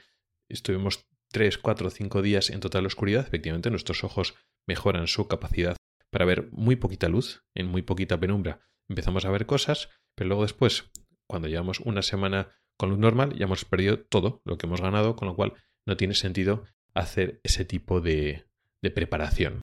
estuvimos 0.48 1.08
3, 1.32 1.58
4, 1.58 1.90
5 1.90 2.22
días 2.22 2.50
en 2.50 2.60
total 2.60 2.86
oscuridad, 2.86 3.26
efectivamente 3.26 3.70
nuestros 3.70 4.04
ojos 4.04 4.36
mejoran 4.68 5.08
su 5.08 5.28
capacidad 5.28 5.76
para 6.12 6.26
ver 6.26 6.50
muy 6.52 6.76
poquita 6.76 7.08
luz, 7.08 7.44
en 7.54 7.68
muy 7.68 7.82
poquita 7.82 8.20
penumbra. 8.20 8.62
Empezamos 8.88 9.26
a 9.26 9.32
ver 9.32 9.46
cosas, 9.46 9.90
pero 10.16 10.30
luego 10.30 10.44
después, 10.44 10.90
cuando 11.28 11.48
llevamos 11.48 11.80
una 11.82 12.02
semana 12.02 12.50
con 12.78 12.90
luz 12.90 13.00
normal, 13.00 13.36
ya 13.38 13.46
hemos 13.46 13.66
perdido 13.66 14.00
todo 14.00 14.42
lo 14.46 14.58
que 14.58 14.66
hemos 14.66 14.82
ganado, 14.82 15.16
con 15.16 15.28
lo 15.28 15.36
cual 15.36 15.54
no 15.86 15.98
tiene 15.98 16.16
sentido 16.16 16.64
hacer 16.94 17.40
ese 17.44 17.66
tipo 17.66 18.02
de, 18.02 18.46
de 18.82 18.92
preparación. 18.92 19.62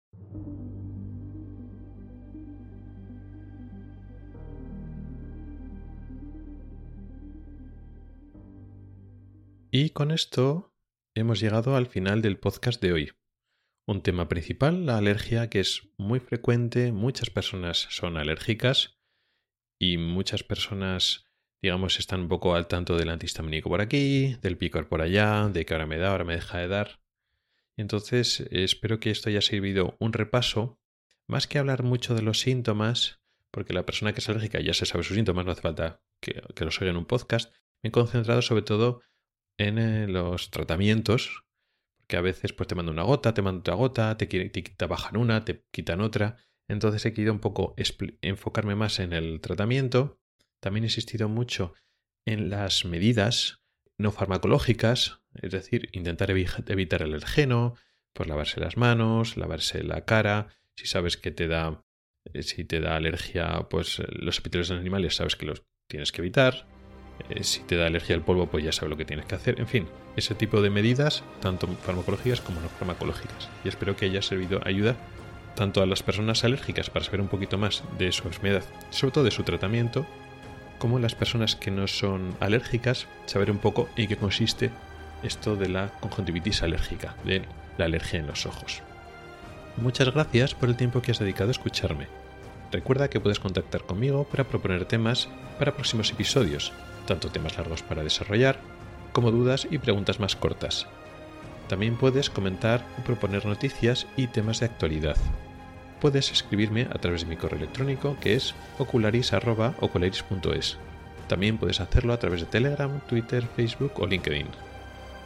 Y 9.70 9.90
con 9.90 10.12
esto 10.12 10.72
hemos 11.14 11.40
llegado 11.40 11.74
al 11.76 11.86
final 11.86 12.22
del 12.22 12.38
podcast 12.38 12.80
de 12.80 12.92
hoy. 12.92 13.12
Un 13.84 14.00
tema 14.00 14.28
principal, 14.28 14.86
la 14.86 14.96
alergia, 14.96 15.50
que 15.50 15.58
es 15.58 15.88
muy 15.98 16.20
frecuente, 16.20 16.92
muchas 16.92 17.30
personas 17.30 17.88
son 17.90 18.16
alérgicas 18.16 19.00
y 19.78 19.98
muchas 19.98 20.44
personas, 20.44 21.24
digamos, 21.62 21.98
están 21.98 22.22
un 22.22 22.28
poco 22.28 22.54
al 22.54 22.68
tanto 22.68 22.96
del 22.96 23.08
antihistamínico 23.08 23.68
por 23.68 23.80
aquí, 23.80 24.36
del 24.40 24.56
picor 24.56 24.88
por 24.88 25.02
allá, 25.02 25.48
de 25.48 25.66
que 25.66 25.74
ahora 25.74 25.86
me 25.86 25.98
da, 25.98 26.10
ahora 26.10 26.24
me 26.24 26.34
deja 26.34 26.58
de 26.58 26.68
dar. 26.68 27.00
Entonces, 27.76 28.46
espero 28.52 29.00
que 29.00 29.10
esto 29.10 29.30
haya 29.30 29.42
servido 29.42 29.96
un 29.98 30.12
repaso, 30.12 30.80
más 31.26 31.48
que 31.48 31.58
hablar 31.58 31.82
mucho 31.82 32.14
de 32.14 32.22
los 32.22 32.38
síntomas, 32.38 33.20
porque 33.50 33.74
la 33.74 33.84
persona 33.84 34.12
que 34.12 34.20
es 34.20 34.28
alérgica 34.28 34.60
ya 34.60 34.74
se 34.74 34.86
sabe 34.86 35.02
sus 35.02 35.16
síntomas, 35.16 35.44
no 35.44 35.52
hace 35.52 35.62
falta 35.62 36.02
que, 36.20 36.40
que 36.54 36.64
los 36.64 36.80
oiga 36.80 36.92
en 36.92 36.98
un 36.98 37.06
podcast, 37.06 37.52
me 37.82 37.88
he 37.88 37.92
concentrado 37.92 38.42
sobre 38.42 38.62
todo 38.62 39.02
en 39.58 39.78
eh, 39.78 40.06
los 40.06 40.50
tratamientos, 40.50 41.44
porque 41.98 42.16
a 42.16 42.20
veces 42.20 42.52
pues 42.52 42.68
te 42.68 42.74
mandan 42.74 42.94
una 42.94 43.02
gota, 43.02 43.34
te 43.34 43.42
mandan 43.42 43.60
otra 43.60 43.74
gota, 43.74 44.16
te, 44.16 44.26
te, 44.26 44.86
bajan 44.86 45.16
una, 45.16 45.44
te 45.44 45.64
quitan 45.70 46.00
otra. 46.00 46.36
Entonces 46.68 47.04
he 47.06 47.12
querido 47.12 47.32
un 47.32 47.40
poco 47.40 47.74
enfocarme 48.22 48.74
más 48.74 48.98
en 48.98 49.12
el 49.12 49.40
tratamiento. 49.40 50.20
También 50.60 50.84
he 50.84 50.88
insistido 50.88 51.28
mucho 51.28 51.74
en 52.24 52.50
las 52.50 52.84
medidas 52.84 53.62
no 53.98 54.12
farmacológicas, 54.12 55.22
es 55.34 55.52
decir, 55.52 55.88
intentar 55.92 56.30
evitar 56.30 57.02
el 57.02 57.08
alergeno, 57.08 57.74
pues 58.12 58.28
lavarse 58.28 58.60
las 58.60 58.76
manos, 58.76 59.36
lavarse 59.36 59.82
la 59.82 60.04
cara, 60.04 60.48
si 60.74 60.86
sabes 60.86 61.16
que 61.16 61.30
te 61.30 61.48
da 61.48 61.86
eh, 62.32 62.42
si 62.42 62.64
te 62.64 62.80
da 62.80 62.96
alergia, 62.96 63.66
pues 63.70 64.02
los 64.10 64.38
epitelios 64.38 64.68
de 64.68 64.76
animales 64.76 65.16
sabes 65.16 65.36
que 65.36 65.46
los 65.46 65.64
tienes 65.88 66.12
que 66.12 66.22
evitar. 66.22 66.66
Eh, 67.28 67.44
si 67.44 67.60
te 67.60 67.76
da 67.76 67.86
alergia 67.86 68.14
al 68.14 68.22
polvo, 68.22 68.46
pues 68.46 68.64
ya 68.64 68.72
sabes 68.72 68.90
lo 68.90 68.96
que 68.96 69.04
tienes 69.04 69.26
que 69.26 69.34
hacer. 69.34 69.60
En 69.60 69.66
fin, 69.66 69.88
ese 70.16 70.34
tipo 70.34 70.60
de 70.60 70.70
medidas, 70.70 71.22
tanto 71.40 71.66
farmacológicas 71.66 72.40
como 72.40 72.60
no 72.60 72.68
farmacológicas. 72.68 73.48
Y 73.64 73.68
espero 73.68 73.96
que 73.96 74.06
haya 74.06 74.22
servido 74.22 74.60
ayuda 74.64 74.96
tanto 75.54 75.82
a 75.82 75.86
las 75.86 76.02
personas 76.02 76.44
alérgicas 76.44 76.90
para 76.90 77.04
saber 77.04 77.20
un 77.20 77.28
poquito 77.28 77.58
más 77.58 77.82
de 77.98 78.12
su 78.12 78.28
enfermedad, 78.28 78.62
sobre 78.90 79.12
todo 79.12 79.24
de 79.24 79.30
su 79.30 79.42
tratamiento, 79.42 80.06
como 80.78 80.98
a 80.98 81.00
las 81.00 81.14
personas 81.14 81.56
que 81.56 81.70
no 81.70 81.88
son 81.88 82.36
alérgicas, 82.40 83.06
saber 83.24 83.50
un 83.50 83.58
poco 83.58 83.88
en 83.96 84.06
qué 84.06 84.16
consiste 84.16 84.70
esto 85.22 85.56
de 85.56 85.70
la 85.70 85.88
conjuntivitis 86.00 86.62
alérgica, 86.62 87.16
de 87.24 87.42
la 87.78 87.86
alergia 87.86 88.20
en 88.20 88.26
los 88.26 88.44
ojos. 88.44 88.82
Muchas 89.78 90.12
gracias 90.12 90.54
por 90.54 90.68
el 90.68 90.76
tiempo 90.76 91.00
que 91.00 91.10
has 91.10 91.18
dedicado 91.18 91.48
a 91.48 91.52
escucharme. 91.52 92.06
Recuerda 92.70 93.08
que 93.08 93.20
puedes 93.20 93.40
contactar 93.40 93.82
conmigo 93.82 94.24
para 94.24 94.44
proponer 94.44 94.84
temas 94.84 95.28
para 95.58 95.74
próximos 95.74 96.10
episodios 96.10 96.72
tanto 97.06 97.30
temas 97.30 97.56
largos 97.56 97.82
para 97.82 98.04
desarrollar 98.04 98.58
como 99.12 99.30
dudas 99.30 99.66
y 99.70 99.78
preguntas 99.78 100.20
más 100.20 100.36
cortas. 100.36 100.86
También 101.68 101.96
puedes 101.96 102.30
comentar 102.30 102.84
o 102.98 103.02
proponer 103.02 103.46
noticias 103.46 104.06
y 104.16 104.26
temas 104.26 104.60
de 104.60 104.66
actualidad. 104.66 105.16
Puedes 106.00 106.30
escribirme 106.30 106.88
a 106.92 106.98
través 106.98 107.22
de 107.22 107.28
mi 107.28 107.36
correo 107.36 107.58
electrónico 107.58 108.16
que 108.20 108.34
es 108.34 108.54
ocularis.ocularis.es. 108.78 110.76
También 111.28 111.58
puedes 111.58 111.80
hacerlo 111.80 112.12
a 112.12 112.18
través 112.18 112.40
de 112.40 112.46
Telegram, 112.46 113.00
Twitter, 113.08 113.44
Facebook 113.56 113.92
o 113.96 114.06
LinkedIn. 114.06 114.46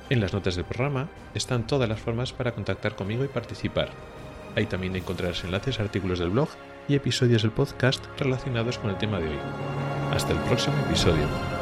En 0.09 0.21
las 0.21 0.33
notas 0.33 0.57
del 0.57 0.65
programa 0.65 1.09
están 1.35 1.67
todas 1.67 1.89
las 1.89 2.01
formas 2.01 2.33
para 2.33 2.53
contactar 2.53 2.95
conmigo 2.95 3.25
y 3.25 3.29
participar. 3.29 3.91
Ahí 4.57 4.67
también 4.67 4.97
encontrarás 4.97 5.45
enlaces 5.45 5.79
a 5.79 5.83
artículos 5.83 6.19
del 6.19 6.31
blog 6.31 6.49
y 6.89 6.95
episodios 6.95 7.43
del 7.43 7.53
podcast 7.53 8.05
relacionados 8.19 8.79
con 8.79 8.91
el 8.91 8.99
tema 8.99 9.21
de 9.21 9.29
hoy. 9.29 9.39
Hasta 10.13 10.33
el 10.33 10.39
próximo 10.41 10.77
episodio. 10.87 11.60